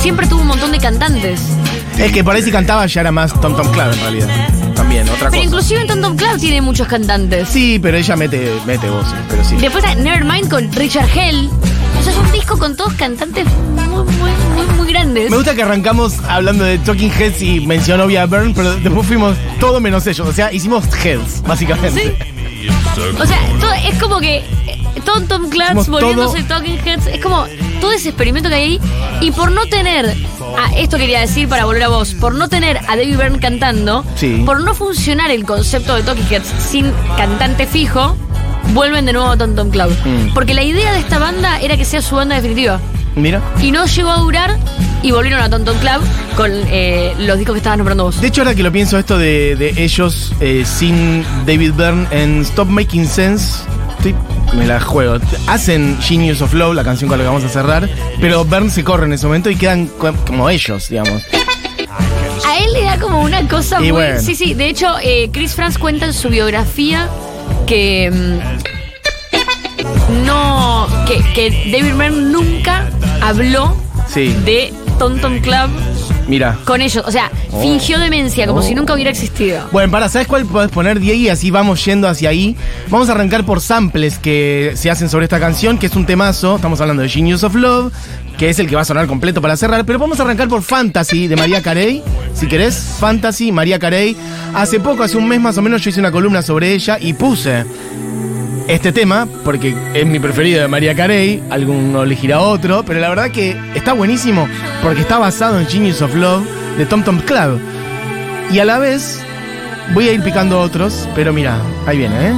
Siempre 0.00 0.26
tuvo 0.26 0.42
un 0.42 0.48
montón 0.48 0.72
de 0.72 0.78
cantantes. 0.78 1.40
Es 1.98 2.12
que 2.12 2.22
por 2.24 2.34
ahí 2.34 2.42
si 2.42 2.50
cantaba 2.50 2.86
ya 2.86 3.00
era 3.02 3.12
más 3.12 3.32
Tom 3.40 3.54
Tom 3.56 3.70
Club 3.72 3.92
en 3.92 4.00
realidad. 4.00 4.28
También, 4.74 5.02
otra 5.08 5.18
Pero 5.18 5.30
cosa. 5.30 5.42
inclusive 5.44 5.80
en 5.82 5.86
Tom 5.88 6.00
Tom 6.00 6.16
Club 6.16 6.38
tiene 6.38 6.62
muchos 6.62 6.86
cantantes. 6.86 7.48
Sí, 7.48 7.78
pero 7.82 7.96
ella 7.96 8.16
mete, 8.16 8.52
mete 8.64 8.88
voces, 8.88 9.14
pero 9.28 9.44
sí. 9.44 9.56
Después 9.56 9.84
Nevermind 9.96 10.48
con 10.48 10.72
Richard 10.72 11.08
Hell. 11.14 11.50
Sea, 12.10 12.22
es 12.22 12.26
un 12.26 12.32
disco 12.32 12.58
con 12.58 12.76
todos 12.76 12.92
cantantes 12.94 13.46
muy, 13.74 14.04
muy, 14.04 14.30
muy, 14.56 14.76
muy 14.76 14.92
grandes. 14.92 15.30
Me 15.30 15.36
gusta 15.36 15.54
que 15.54 15.62
arrancamos 15.62 16.14
hablando 16.28 16.64
de 16.64 16.78
Talking 16.78 17.10
Heads 17.12 17.42
y 17.42 17.60
mencionó 17.66 18.06
Via 18.06 18.26
Byrne, 18.26 18.52
pero 18.54 18.74
después 18.76 19.06
fuimos 19.06 19.36
todo 19.60 19.80
menos 19.80 20.06
ellos. 20.06 20.26
O 20.26 20.32
sea, 20.32 20.52
hicimos 20.52 20.84
Heads, 21.04 21.42
básicamente. 21.42 22.16
O 23.20 23.26
sea, 23.26 23.38
todo- 23.60 23.72
es 23.72 23.98
como 24.00 24.18
que 24.20 24.38
eh, 24.38 24.44
Tom 25.04 25.26
Tom 25.26 25.46
Hicimos 25.46 25.88
volviéndose 25.88 26.42
todo. 26.42 26.58
Talking 26.58 26.78
Heads, 26.84 27.06
es 27.06 27.20
como 27.22 27.46
todo 27.80 27.92
ese 27.92 28.08
experimento 28.10 28.48
que 28.48 28.54
hay 28.56 28.62
ahí. 28.62 28.80
Y 29.20 29.30
por 29.30 29.52
no 29.52 29.66
tener, 29.66 30.14
ah, 30.58 30.70
esto 30.76 30.96
quería 30.98 31.20
decir 31.20 31.48
para 31.48 31.64
volver 31.64 31.84
a 31.84 31.88
vos, 31.88 32.14
por 32.14 32.34
no 32.34 32.48
tener 32.48 32.78
a 32.78 32.96
David 32.96 33.16
Byrne 33.16 33.38
cantando, 33.38 34.04
Sí. 34.16 34.42
por 34.44 34.60
no 34.60 34.74
funcionar 34.74 35.30
el 35.30 35.44
concepto 35.44 35.94
de 35.94 36.02
Talking 36.02 36.26
Heads 36.30 36.48
sin 36.58 36.92
cantante 37.16 37.66
fijo, 37.66 38.16
vuelven 38.74 39.06
de 39.06 39.12
nuevo 39.12 39.28
a 39.30 39.36
Tom 39.36 39.54
Tom 39.54 39.70
Club. 39.70 39.90
Mm. 40.04 40.34
Porque 40.34 40.54
la 40.54 40.62
idea 40.62 40.92
de 40.92 41.00
esta 41.00 41.18
banda 41.18 41.58
era 41.60 41.76
que 41.76 41.84
sea 41.84 42.02
su 42.02 42.16
banda 42.16 42.34
definitiva. 42.36 42.80
Mira. 43.16 43.40
Y 43.60 43.72
no 43.72 43.84
llegó 43.86 44.10
a 44.10 44.18
durar 44.18 44.56
y 45.02 45.10
volvieron 45.10 45.40
a 45.42 45.50
Tom 45.50 45.64
Tom 45.64 45.76
Club 45.78 46.00
con 46.36 46.50
eh, 46.52 47.14
los 47.18 47.36
discos 47.38 47.54
que 47.54 47.58
estabas 47.58 47.78
nombrando 47.78 48.04
vos. 48.04 48.20
De 48.20 48.28
hecho, 48.28 48.42
ahora 48.42 48.54
que 48.54 48.62
lo 48.62 48.70
pienso, 48.70 48.96
esto 48.98 49.18
de, 49.18 49.56
de 49.56 49.74
ellos 49.82 50.32
eh, 50.40 50.64
sin 50.64 51.24
David 51.44 51.72
Byrne 51.72 52.06
en 52.12 52.42
Stop 52.42 52.68
Making 52.68 53.06
Sense, 53.08 53.64
estoy- 53.98 54.14
me 54.56 54.66
la 54.66 54.80
juego. 54.80 55.18
Hacen 55.48 55.98
Genius 56.00 56.40
of 56.42 56.54
Love, 56.54 56.74
la 56.74 56.84
canción 56.84 57.08
con 57.08 57.18
la 57.18 57.24
que 57.24 57.28
vamos 57.28 57.44
a 57.44 57.48
cerrar, 57.48 57.88
pero 58.20 58.44
Byrne 58.44 58.70
se 58.70 58.84
corre 58.84 59.06
en 59.06 59.12
ese 59.12 59.26
momento 59.26 59.50
y 59.50 59.56
quedan 59.56 59.86
co- 59.86 60.14
como 60.26 60.48
ellos, 60.48 60.88
digamos. 60.88 61.22
A 62.46 62.58
él 62.58 62.72
le 62.72 62.82
da 62.84 62.98
como 62.98 63.20
una 63.22 63.46
cosa 63.48 63.76
Y 63.78 63.82
muy. 63.84 63.90
bueno. 63.92 64.20
Sí, 64.20 64.34
sí. 64.34 64.54
De 64.54 64.68
hecho, 64.68 64.94
eh, 65.02 65.28
Chris 65.32 65.54
Franz 65.54 65.76
cuenta 65.76 66.06
en 66.06 66.12
su 66.12 66.28
biografía 66.28 67.08
que. 67.68 68.10
mm, 68.10 68.38
no. 70.24 70.88
Que, 71.06 71.22
que 71.34 71.50
David 71.70 71.94
Byrne 71.94 72.32
nunca 72.32 72.88
habló 73.22 73.76
Sí, 74.08 74.34
de 74.44 74.72
Tom 74.98 75.18
Club 75.40 75.70
mira. 76.28 76.56
con 76.64 76.80
ellos. 76.80 77.02
O 77.06 77.10
sea, 77.10 77.30
Oh. 77.50 77.60
fingió 77.60 77.98
demencia, 77.98 78.46
como 78.46 78.60
Oh. 78.60 78.62
si 78.62 78.74
nunca 78.74 78.94
hubiera 78.94 79.10
existido. 79.10 79.66
Bueno, 79.72 79.90
para, 79.90 80.08
¿sabes 80.08 80.28
cuál 80.28 80.44
podés 80.46 80.70
poner, 80.70 81.00
Diego? 81.00 81.18
Y 81.18 81.28
así 81.28 81.50
vamos 81.50 81.84
yendo 81.84 82.06
hacia 82.08 82.28
ahí. 82.28 82.56
Vamos 82.88 83.08
a 83.08 83.12
arrancar 83.12 83.44
por 83.44 83.60
samples 83.60 84.18
que 84.18 84.72
se 84.76 84.90
hacen 84.90 85.08
sobre 85.08 85.24
esta 85.24 85.40
canción, 85.40 85.78
que 85.78 85.86
es 85.86 85.96
un 85.96 86.06
temazo. 86.06 86.56
Estamos 86.56 86.80
hablando 86.80 87.02
de 87.02 87.08
Genius 87.08 87.42
of 87.42 87.54
Love, 87.54 87.92
que 88.36 88.50
es 88.50 88.58
el 88.58 88.68
que 88.68 88.76
va 88.76 88.82
a 88.82 88.84
sonar 88.84 89.06
completo 89.06 89.40
para 89.42 89.56
cerrar. 89.56 89.84
Pero 89.84 89.98
vamos 89.98 90.20
a 90.20 90.22
arrancar 90.22 90.48
por 90.48 90.62
Fantasy 90.62 91.26
de 91.26 91.36
María 91.36 91.62
Carey. 91.62 92.02
Si 92.34 92.46
querés, 92.46 92.76
Fantasy, 93.00 93.50
María 93.50 93.78
Carey. 93.78 94.16
Hace 94.54 94.78
poco, 94.78 95.02
hace 95.02 95.16
un 95.16 95.26
mes 95.26 95.40
más 95.40 95.56
o 95.58 95.62
menos, 95.62 95.82
yo 95.82 95.90
hice 95.90 96.00
una 96.00 96.12
columna 96.12 96.42
sobre 96.42 96.72
ella 96.74 96.98
y 97.00 97.14
puse 97.14 97.64
este 98.68 98.92
tema, 98.92 99.26
porque 99.44 99.74
es 99.94 100.06
mi 100.06 100.20
preferido 100.20 100.60
de 100.60 100.68
María 100.68 100.94
Carey, 100.94 101.42
alguno 101.50 102.02
elegirá 102.02 102.40
otro, 102.40 102.84
pero 102.84 103.00
la 103.00 103.08
verdad 103.08 103.30
que 103.30 103.56
está 103.74 103.94
buenísimo, 103.94 104.46
porque 104.82 105.00
está 105.00 105.18
basado 105.18 105.58
en 105.58 105.66
Genius 105.66 106.02
of 106.02 106.14
Love 106.14 106.44
de 106.76 106.86
Tom 106.86 107.02
Tom 107.02 107.18
Club. 107.20 107.58
Y 108.52 108.58
a 108.58 108.64
la 108.64 108.78
vez, 108.78 109.20
voy 109.94 110.08
a 110.08 110.12
ir 110.12 110.22
picando 110.22 110.60
otros, 110.60 111.08
pero 111.14 111.32
mira, 111.32 111.58
ahí 111.86 111.98
viene, 111.98 112.28
¿eh? 112.28 112.34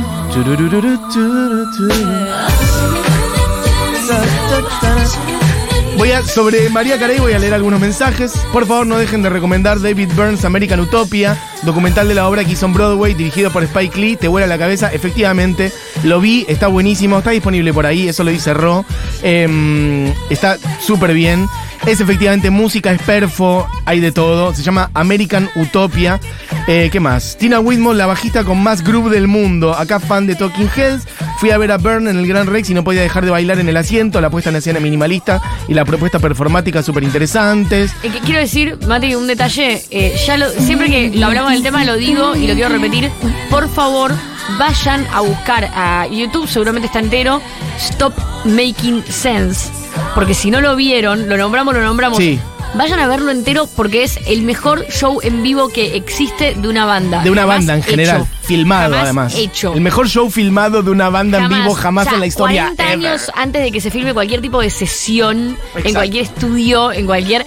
Voy 5.96 6.12
a, 6.12 6.22
sobre 6.22 6.70
María 6.70 6.98
Carey 6.98 7.18
voy 7.18 7.34
a 7.34 7.38
leer 7.38 7.52
algunos 7.52 7.78
mensajes. 7.78 8.32
Por 8.52 8.66
favor, 8.66 8.86
no 8.86 8.96
dejen 8.96 9.22
de 9.22 9.28
recomendar 9.28 9.80
David 9.80 10.08
Burns 10.16 10.46
American 10.46 10.80
Utopia, 10.80 11.36
documental 11.62 12.08
de 12.08 12.14
la 12.14 12.26
obra 12.26 12.42
que 12.42 12.52
hizo 12.52 12.64
en 12.64 12.72
Broadway, 12.72 13.12
dirigido 13.12 13.50
por 13.50 13.62
Spike 13.64 14.00
Lee. 14.00 14.16
Te 14.16 14.26
vuela 14.26 14.46
la 14.46 14.56
cabeza. 14.56 14.90
Efectivamente, 14.94 15.70
lo 16.04 16.20
vi, 16.20 16.44
está 16.48 16.66
buenísimo, 16.68 17.18
está 17.18 17.30
disponible 17.30 17.72
por 17.72 17.86
ahí, 17.86 18.08
eso 18.08 18.24
lo 18.24 18.30
dice 18.30 18.54
Ro. 18.54 18.84
Em, 19.22 20.12
está 20.30 20.56
súper 20.80 21.12
bien. 21.14 21.46
Es 21.86 22.00
efectivamente 22.00 22.50
música, 22.50 22.90
es 22.92 23.00
perfo, 23.00 23.66
hay 23.86 24.00
de 24.00 24.12
todo. 24.12 24.54
Se 24.54 24.62
llama 24.62 24.90
American 24.92 25.48
Utopia. 25.54 26.20
Eh, 26.66 26.90
¿Qué 26.92 27.00
más? 27.00 27.38
Tina 27.38 27.58
Whitmore, 27.58 27.96
la 27.96 28.04
bajista 28.06 28.44
con 28.44 28.62
más 28.62 28.84
groove 28.84 29.10
del 29.10 29.28
mundo. 29.28 29.74
Acá 29.74 29.98
fan 29.98 30.26
de 30.26 30.34
Talking 30.34 30.68
Heads. 30.76 31.04
Fui 31.38 31.50
a 31.50 31.56
ver 31.58 31.72
a 31.72 31.78
Burn 31.78 32.06
en 32.06 32.18
el 32.18 32.26
Gran 32.26 32.46
Rex 32.46 32.68
y 32.68 32.74
no 32.74 32.84
podía 32.84 33.00
dejar 33.00 33.24
de 33.24 33.30
bailar 33.30 33.58
en 33.60 33.68
el 33.70 33.76
asiento. 33.78 34.20
La 34.20 34.28
puesta 34.28 34.50
en 34.50 34.56
escena 34.56 34.78
minimalista 34.78 35.40
y 35.68 35.74
la 35.74 35.86
propuesta 35.86 36.18
performática 36.18 36.82
súper 36.82 37.02
interesantes. 37.02 37.92
Eh, 38.02 38.10
quiero 38.26 38.40
decir, 38.40 38.76
Mati, 38.86 39.14
un 39.14 39.26
detalle. 39.26 39.82
eh, 39.90 40.14
ya 40.26 40.36
siempre 40.50 40.90
que 40.90 41.10
lo 41.16 41.26
hablamos 41.26 41.52
del 41.52 41.62
tema 41.62 41.82
lo 41.86 41.96
digo 41.96 42.36
y 42.36 42.46
lo 42.46 42.52
quiero 42.54 42.68
repetir. 42.68 43.10
Por 43.48 43.66
favor, 43.70 44.12
vayan 44.58 45.06
a 45.14 45.20
buscar 45.20 45.64
a 45.74 45.89
YouTube, 46.10 46.48
seguramente 46.48 46.86
está 46.86 46.98
entero. 47.00 47.40
Stop 47.78 48.14
Making 48.44 49.04
Sense. 49.08 49.70
Porque 50.14 50.34
si 50.34 50.50
no 50.50 50.60
lo 50.60 50.76
vieron, 50.76 51.28
lo 51.28 51.36
nombramos, 51.36 51.74
lo 51.74 51.82
nombramos. 51.82 52.18
Sí. 52.18 52.38
Vayan 52.74 53.00
a 53.00 53.08
verlo 53.08 53.32
entero 53.32 53.68
porque 53.74 54.04
es 54.04 54.16
el 54.26 54.42
mejor 54.42 54.86
show 54.90 55.18
en 55.24 55.42
vivo 55.42 55.70
que 55.70 55.96
existe 55.96 56.54
de 56.54 56.68
una 56.68 56.84
banda. 56.84 57.20
De 57.22 57.30
una 57.30 57.42
Jamás 57.42 57.56
banda 57.56 57.74
en 57.74 57.82
general, 57.82 58.20
hecho. 58.22 58.28
filmado 58.42 58.90
Jamás 58.92 59.02
además. 59.04 59.34
Hecho. 59.36 59.72
El 59.74 59.80
mejor 59.80 60.08
show 60.08 60.30
filmado 60.30 60.80
de 60.84 60.90
una 60.90 61.08
banda 61.10 61.38
en 61.38 61.48
vivo 61.48 61.74
jamás 61.74 62.06
O 62.06 62.10
sea, 62.10 62.14
en 62.14 62.20
la 62.20 62.26
historia. 62.26 62.62
40 62.76 62.82
ever. 62.92 63.08
años 63.08 63.30
antes 63.34 63.62
de 63.64 63.72
que 63.72 63.80
se 63.80 63.90
filme 63.90 64.14
cualquier 64.14 64.40
tipo 64.40 64.60
de 64.60 64.70
sesión, 64.70 65.58
en 65.82 65.94
cualquier 65.94 66.22
estudio, 66.24 66.92
en 66.92 67.06
cualquier. 67.06 67.44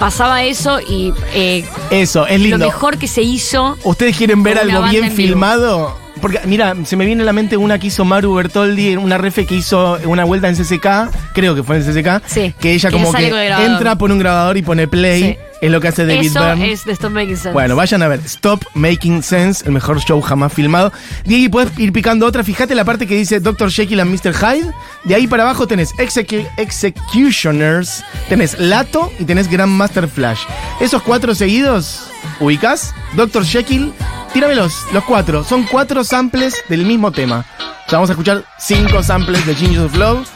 Pasaba 0.00 0.42
eso 0.42 0.80
y 0.80 1.12
eh, 1.34 1.64
Eso, 1.90 2.26
es 2.26 2.40
lindo. 2.40 2.58
lo 2.58 2.66
mejor 2.66 2.98
que 2.98 3.06
se 3.08 3.22
hizo. 3.22 3.76
¿Ustedes 3.84 4.16
quieren 4.16 4.42
ver 4.42 4.58
algo 4.58 4.82
bien 4.88 5.12
filmado? 5.12 5.96
Porque, 6.20 6.40
mira, 6.46 6.74
se 6.84 6.96
me 6.96 7.06
viene 7.06 7.22
a 7.22 7.26
la 7.26 7.32
mente 7.32 7.56
una 7.56 7.78
que 7.78 7.88
hizo 7.88 8.04
Maru 8.04 8.34
Bertoldi, 8.34 8.96
una 8.96 9.18
refe 9.18 9.46
que 9.46 9.54
hizo 9.54 9.98
una 10.04 10.24
vuelta 10.24 10.48
en 10.48 10.56
CCK, 10.56 11.32
creo 11.32 11.54
que 11.54 11.62
fue 11.62 11.76
en 11.76 11.82
CCK, 11.84 12.22
Sí, 12.26 12.54
que 12.60 12.72
ella 12.72 12.90
que 12.90 12.96
como 12.96 13.12
que 13.12 13.28
entra, 13.64 13.96
pone 13.96 14.14
un 14.14 14.20
grabador 14.20 14.56
y 14.56 14.62
pone 14.62 14.88
play, 14.88 15.22
Sí. 15.22 15.38
Es 15.60 15.70
lo 15.70 15.80
que 15.80 15.88
hace 15.88 16.06
David 16.06 16.26
Eso 16.26 16.40
Byrne. 16.40 16.72
es 16.72 16.84
de 16.84 16.92
Stop 16.92 17.10
Making 17.12 17.36
Sense. 17.36 17.50
Bueno, 17.52 17.74
vayan 17.76 18.02
a 18.02 18.08
ver 18.08 18.20
Stop 18.24 18.64
Making 18.74 19.22
Sense, 19.22 19.64
el 19.66 19.72
mejor 19.72 20.00
show 20.00 20.20
jamás 20.20 20.52
filmado. 20.52 20.92
Diego, 21.24 21.50
puedes 21.50 21.76
ir 21.78 21.92
picando 21.92 22.26
otra. 22.26 22.44
Fíjate 22.44 22.74
la 22.74 22.84
parte 22.84 23.06
que 23.06 23.16
dice 23.16 23.40
Dr. 23.40 23.70
Jekyll 23.70 24.00
and 24.00 24.10
Mr. 24.10 24.32
Hyde. 24.34 24.72
De 25.04 25.14
ahí 25.14 25.26
para 25.26 25.42
abajo 25.42 25.66
tenés 25.66 25.94
Execu- 25.96 26.46
Executioners, 26.56 28.04
tenés 28.28 28.58
Lato 28.58 29.10
y 29.18 29.24
tenés 29.24 29.48
Grandmaster 29.50 30.08
Flash. 30.08 30.40
Esos 30.80 31.02
cuatro 31.02 31.34
seguidos, 31.34 32.04
¿ubicás? 32.40 32.94
Dr. 33.14 33.44
Jekyll, 33.44 33.92
tíramelos, 34.32 34.84
los 34.92 35.04
cuatro. 35.04 35.42
Son 35.44 35.64
cuatro 35.64 36.04
samples 36.04 36.54
del 36.68 36.84
mismo 36.84 37.10
tema. 37.12 37.44
O 37.58 37.90
sea, 37.90 37.98
vamos 37.98 38.10
a 38.10 38.12
escuchar 38.12 38.44
cinco 38.58 39.02
samples 39.02 39.44
de 39.46 39.54
Genius 39.54 39.84
of 39.86 39.96
Love. 39.96 40.28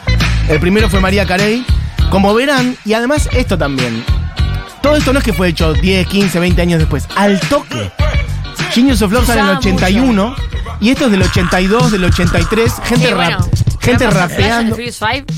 El 0.49 0.59
primero 0.59 0.89
fue 0.89 0.99
María 0.99 1.25
Carey. 1.25 1.65
Como 2.09 2.33
verán, 2.33 2.75
y 2.85 2.93
además 2.93 3.29
esto 3.31 3.57
también. 3.57 4.03
Todo 4.83 4.95
esto 4.97 5.11
no 5.13 5.19
es 5.19 5.25
que 5.25 5.33
fue 5.33 5.47
hecho 5.47 5.73
10, 5.73 6.05
15, 6.07 6.39
20 6.39 6.61
años 6.61 6.79
después. 6.79 7.05
Al 7.15 7.39
toque. 7.39 7.91
Genius 8.71 9.01
of 9.01 9.11
Love 9.11 9.25
sale 9.25 9.39
en 9.41 9.45
el 9.47 9.51
Usaba 9.57 9.59
81. 9.59 10.35
Y 10.81 10.89
esto 10.89 11.05
es 11.05 11.11
del 11.11 11.21
82, 11.23 11.91
del 11.91 12.03
83. 12.03 12.73
Gente, 12.83 13.07
Sí, 13.07 13.13
rap- 13.13 13.15
bueno, 13.15 13.49
gente 13.79 14.09
rapeando. 14.09 14.77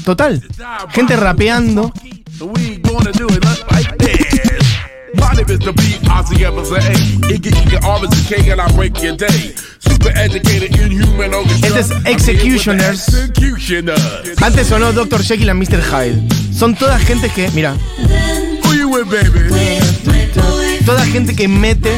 Total. 0.03 0.43
Gente 0.91 1.15
rapeando. 1.15 1.93
My 5.17 5.31
name 5.33 5.49
is 5.49 5.59
the 5.59 5.71
beat, 5.73 6.01
Ozzy 6.09 6.43
Emerson, 6.43 6.77
A. 6.81 6.91
Iggy, 7.31 7.49
Iggy, 7.49 7.77
RZK, 7.79 8.51
and 8.51 8.61
I 8.61 8.67
break 8.75 9.01
your 9.01 9.15
day. 9.15 9.53
Super 9.79 10.11
educated, 10.17 10.75
inhuman, 10.75 11.33
orchestra. 11.33 11.79
Este 11.79 11.79
es 11.79 11.91
Executioners. 12.05 13.07
Executioners. 13.07 14.41
Antes 14.41 14.67
sonó 14.67 14.91
Dr. 14.91 15.23
Jekyll 15.23 15.49
and 15.49 15.59
Mr. 15.61 15.81
Hyde. 15.81 16.21
Son 16.53 16.75
toda 16.75 16.99
gente 16.99 17.29
que, 17.29 17.49
mira, 17.51 17.75
baby? 19.05 19.45
toda 20.85 21.05
gente 21.05 21.35
que 21.35 21.47
mete. 21.47 21.91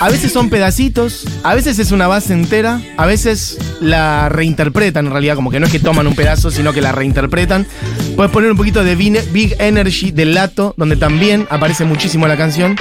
A 0.00 0.08
veces 0.08 0.32
son 0.32 0.50
pedacitos, 0.50 1.24
a 1.44 1.54
veces 1.54 1.78
es 1.78 1.92
una 1.92 2.08
base 2.08 2.32
entera, 2.32 2.80
a 2.96 3.06
veces 3.06 3.56
la 3.80 4.28
reinterpretan 4.28 5.06
en 5.06 5.12
realidad, 5.12 5.36
como 5.36 5.52
que 5.52 5.60
no 5.60 5.66
es 5.66 5.72
que 5.72 5.78
toman 5.78 6.08
un 6.08 6.16
pedazo, 6.16 6.50
sino 6.50 6.72
que 6.72 6.80
la 6.80 6.90
reinterpretan. 6.90 7.68
Puedes 8.16 8.32
poner 8.32 8.50
un 8.50 8.56
poquito 8.56 8.82
de 8.82 8.96
Big 8.96 9.54
Energy 9.60 10.10
del 10.10 10.34
Lato, 10.34 10.74
donde 10.76 10.96
también 10.96 11.46
aparece 11.50 11.84
muchísimo 11.84 12.26
la 12.26 12.36
canción. 12.36 12.74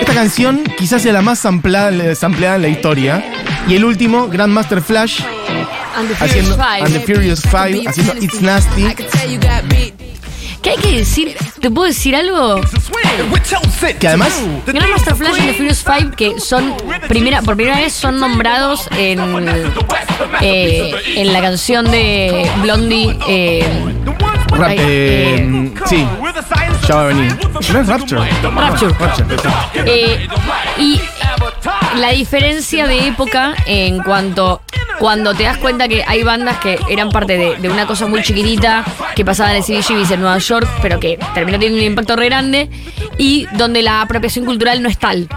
Esta 0.00 0.12
canción 0.12 0.64
quizás 0.76 1.02
sea 1.02 1.12
la 1.12 1.22
más 1.22 1.38
sampleada, 1.38 2.14
sampleada 2.16 2.56
en 2.56 2.62
la 2.62 2.68
historia. 2.68 3.24
Y 3.68 3.74
el 3.74 3.84
último, 3.84 4.26
Grandmaster 4.28 4.80
Flash, 4.80 5.20
And 5.94 6.08
the 6.08 6.14
Furious 6.14 6.30
haciendo 6.30 6.56
Five. 6.56 6.82
And 6.82 6.92
the 6.94 7.00
Furious 7.00 7.42
Five, 7.42 7.88
haciendo 7.88 8.14
It's 8.16 8.40
Nasty. 8.40 8.82
¿Qué 10.62 10.70
hay 10.70 10.76
que 10.76 10.98
decir? 10.98 11.36
¿Te 11.60 11.70
puedo 11.70 11.86
decir 11.88 12.14
algo? 12.14 12.60
Que 13.98 14.08
además, 14.08 14.40
Grandmaster 14.66 15.14
Flash 15.16 15.36
y 15.38 15.46
The 15.46 15.54
Furious 15.54 15.82
Five, 15.84 16.10
que 16.16 16.40
son 16.40 16.74
primera, 17.08 17.42
por 17.42 17.56
primera 17.56 17.78
vez 17.78 17.92
son 17.92 18.18
nombrados 18.20 18.88
en, 18.96 19.20
eh, 20.40 20.94
en 21.16 21.32
la 21.32 21.40
canción 21.40 21.90
de 21.90 22.48
Blondie. 22.62 23.18
eh, 23.28 23.64
rap- 24.50 24.76
eh, 24.78 25.72
sí, 25.86 26.06
ya 26.86 26.94
va 26.94 27.02
a 27.02 27.06
venir. 27.06 27.36
No 27.72 27.80
es 27.80 27.86
Rapture. 27.86 28.20
Rapture. 28.42 28.94
Rapture. 28.98 29.36
Eh, 29.86 30.28
y 30.78 31.00
la 31.96 32.10
diferencia 32.10 32.86
de 32.86 33.08
época 33.08 33.54
en 33.66 34.02
cuanto 34.02 34.62
cuando 34.98 35.34
te 35.34 35.44
das 35.44 35.58
cuenta 35.58 35.88
que 35.88 36.04
hay 36.06 36.22
bandas 36.22 36.58
que 36.58 36.78
eran 36.88 37.10
parte 37.10 37.36
de, 37.36 37.56
de 37.56 37.68
una 37.68 37.86
cosa 37.86 38.06
muy 38.06 38.22
chiquitita 38.22 38.84
que 39.14 39.24
pasaban 39.24 39.56
en 39.56 39.62
CBGBs 39.62 40.10
en 40.12 40.20
Nueva 40.20 40.38
York, 40.38 40.68
pero 40.82 40.98
que 41.00 41.18
terminó 41.34 41.58
teniendo 41.58 41.78
un 41.78 41.86
impacto 41.86 42.16
re 42.16 42.26
grande 42.26 42.68
y 43.18 43.46
donde 43.56 43.82
la 43.82 44.00
apropiación 44.00 44.44
cultural 44.44 44.82
no 44.82 44.88
es 44.88 44.98
tal. 44.98 45.28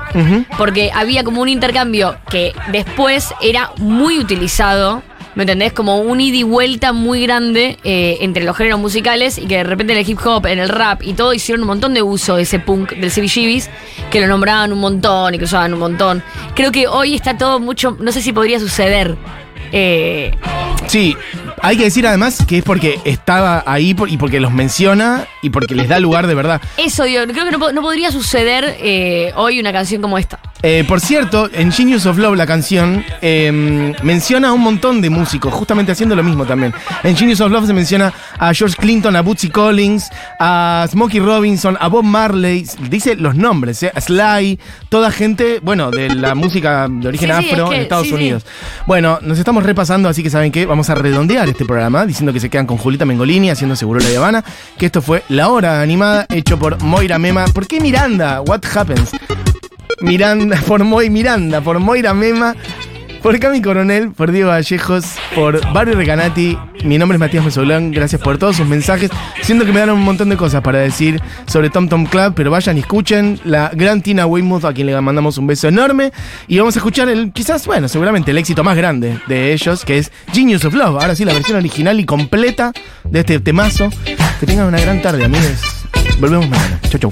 Porque 0.57 0.91
había 0.93 1.23
como 1.23 1.41
un 1.41 1.49
intercambio 1.49 2.15
que 2.29 2.53
después 2.71 3.33
era 3.41 3.71
muy 3.77 4.19
utilizado. 4.19 5.03
¿Me 5.33 5.43
entendés? 5.43 5.71
Como 5.71 5.99
un 6.01 6.19
ida 6.19 6.35
y 6.35 6.43
vuelta 6.43 6.91
muy 6.91 7.23
grande 7.23 7.77
eh, 7.85 8.17
entre 8.19 8.43
los 8.43 8.57
géneros 8.57 8.81
musicales 8.81 9.37
y 9.37 9.45
que 9.47 9.57
de 9.57 9.63
repente 9.63 9.93
en 9.93 9.99
el 9.99 10.09
hip 10.09 10.19
hop, 10.25 10.45
en 10.45 10.59
el 10.59 10.67
rap 10.67 11.03
y 11.03 11.13
todo 11.13 11.33
hicieron 11.33 11.61
un 11.61 11.67
montón 11.67 11.93
de 11.93 12.01
uso 12.01 12.35
de 12.35 12.41
ese 12.43 12.59
punk 12.59 12.91
del 12.91 13.09
CBGBs 13.09 13.69
que 14.11 14.19
lo 14.19 14.27
nombraban 14.27 14.73
un 14.73 14.79
montón 14.79 15.33
y 15.33 15.37
que 15.37 15.45
usaban 15.45 15.73
un 15.73 15.79
montón. 15.79 16.21
Creo 16.53 16.73
que 16.73 16.87
hoy 16.87 17.15
está 17.15 17.37
todo 17.37 17.61
mucho, 17.61 17.95
no 18.01 18.11
sé 18.11 18.21
si 18.21 18.33
podría 18.33 18.59
suceder. 18.59 19.15
Eh, 19.71 20.31
Sí, 20.87 21.15
hay 21.61 21.77
que 21.77 21.83
decir 21.85 22.05
además 22.05 22.43
que 22.45 22.57
es 22.57 22.63
porque 22.63 22.99
estaba 23.05 23.63
ahí 23.65 23.93
por- 23.93 24.09
y 24.09 24.17
porque 24.17 24.39
los 24.41 24.51
menciona 24.51 25.25
y 25.41 25.49
porque 25.51 25.73
les 25.75 25.87
da 25.87 25.99
lugar 25.99 26.27
de 26.27 26.35
verdad. 26.35 26.59
eso, 26.75 27.03
digo, 27.03 27.21
creo 27.27 27.45
que 27.45 27.73
no 27.73 27.81
podría 27.81 28.11
suceder 28.11 28.75
eh, 28.79 29.31
hoy 29.35 29.59
una 29.59 29.71
canción 29.71 30.01
como 30.01 30.17
esta. 30.17 30.39
Eh, 30.63 30.83
por 30.87 30.99
cierto, 31.01 31.49
en 31.53 31.71
Genius 31.71 32.05
of 32.05 32.19
Love, 32.19 32.35
la 32.37 32.45
canción, 32.45 33.03
eh, 33.23 33.93
menciona 34.03 34.49
a 34.49 34.53
un 34.53 34.61
montón 34.61 35.01
de 35.01 35.09
músicos, 35.09 35.51
justamente 35.53 35.91
haciendo 35.91 36.15
lo 36.15 36.21
mismo 36.21 36.45
también. 36.45 36.71
En 37.03 37.17
Genius 37.17 37.41
of 37.41 37.51
Love 37.51 37.65
se 37.65 37.73
menciona 37.73 38.13
a 38.37 38.53
George 38.53 38.75
Clinton, 38.77 39.15
a 39.15 39.21
Bootsy 39.21 39.49
Collins, 39.49 40.07
a 40.39 40.85
Smokey 40.91 41.19
Robinson, 41.19 41.77
a 41.79 41.87
Bob 41.87 42.03
Marley, 42.03 42.67
dice 42.89 43.15
los 43.15 43.35
nombres, 43.35 43.81
eh, 43.81 43.91
a 43.95 43.99
Sly, 43.99 44.59
toda 44.89 45.09
gente, 45.09 45.59
bueno, 45.63 45.89
de 45.89 46.13
la 46.13 46.35
música 46.35 46.87
de 46.87 47.07
origen 47.07 47.31
Sí, 47.37 47.43
sí, 47.43 47.49
afro 47.51 47.63
es 47.65 47.69
que- 47.71 47.75
en 47.77 47.81
Estados 47.81 48.07
sí. 48.07 48.13
Unidos. 48.13 48.45
Bueno, 48.85 49.17
nos 49.23 49.39
estamos 49.39 49.63
repasando, 49.63 50.09
así 50.09 50.21
que 50.21 50.29
saben 50.29 50.51
que 50.51 50.67
vamos 50.67 50.91
a 50.91 50.95
redondear 50.95 51.49
este 51.49 51.65
programa 51.65 52.05
diciendo 52.05 52.33
que 52.33 52.39
se 52.39 52.51
quedan 52.51 52.67
con 52.67 52.77
Julita 52.77 53.03
Mengolini 53.05 53.49
haciendo 53.49 53.75
Seguro 53.75 53.99
La 53.99 54.15
Habana, 54.15 54.43
que 54.77 54.85
esto 54.85 55.01
fue 55.01 55.23
La 55.29 55.49
Hora 55.49 55.81
Animada 55.81 56.27
hecho 56.29 56.59
por 56.59 56.79
Moira 56.83 57.17
Mema. 57.17 57.45
¿Por 57.45 57.65
qué 57.65 57.79
Miranda? 57.79 58.41
What 58.41 58.61
happens? 58.75 59.09
Miranda, 60.01 60.59
por 60.67 60.83
Moy 60.83 61.09
Miranda, 61.09 61.61
por 61.61 61.79
Moira 61.79 62.13
Mema, 62.13 62.55
por 63.21 63.37
Cami 63.39 63.61
Coronel, 63.61 64.11
por 64.11 64.31
Diego 64.31 64.49
Vallejos, 64.49 65.05
por 65.35 65.61
Barry 65.73 65.93
Recanati. 65.93 66.57
Mi 66.83 66.97
nombre 66.97 67.17
es 67.17 67.19
Matías 67.19 67.45
Mesolán, 67.45 67.91
gracias 67.91 68.19
por 68.19 68.39
todos 68.39 68.55
sus 68.55 68.67
mensajes. 68.67 69.11
Siento 69.41 69.65
que 69.65 69.71
me 69.71 69.79
dan 69.79 69.91
un 69.91 70.01
montón 70.01 70.29
de 70.29 70.37
cosas 70.37 70.61
para 70.63 70.79
decir 70.79 71.21
sobre 71.45 71.69
Tom 71.69 71.87
Tom 71.87 72.05
Club, 72.05 72.33
pero 72.35 72.49
vayan 72.49 72.77
y 72.77 72.79
escuchen 72.79 73.39
la 73.45 73.69
gran 73.73 74.01
Tina 74.01 74.25
Weymouth, 74.25 74.65
a 74.65 74.73
quien 74.73 74.87
le 74.87 74.99
mandamos 74.99 75.37
un 75.37 75.45
beso 75.45 75.67
enorme. 75.67 76.11
Y 76.47 76.57
vamos 76.57 76.75
a 76.75 76.79
escuchar 76.79 77.09
el, 77.09 77.31
quizás, 77.31 77.67
bueno, 77.67 77.87
seguramente 77.87 78.31
el 78.31 78.39
éxito 78.39 78.63
más 78.63 78.75
grande 78.75 79.19
de 79.27 79.53
ellos, 79.53 79.85
que 79.85 79.99
es 79.99 80.11
Genius 80.33 80.65
of 80.65 80.73
Love. 80.73 81.01
Ahora 81.01 81.15
sí, 81.15 81.23
la 81.23 81.33
versión 81.33 81.57
original 81.57 81.99
y 81.99 82.05
completa 82.05 82.71
de 83.03 83.19
este 83.19 83.39
temazo. 83.39 83.89
Que 84.39 84.45
tengan 84.47 84.65
una 84.65 84.79
gran 84.79 85.01
tarde, 85.03 85.23
amigos. 85.23 85.61
Volvemos 86.19 86.49
mañana. 86.49 86.79
Chau, 86.89 86.99
chau. 86.99 87.11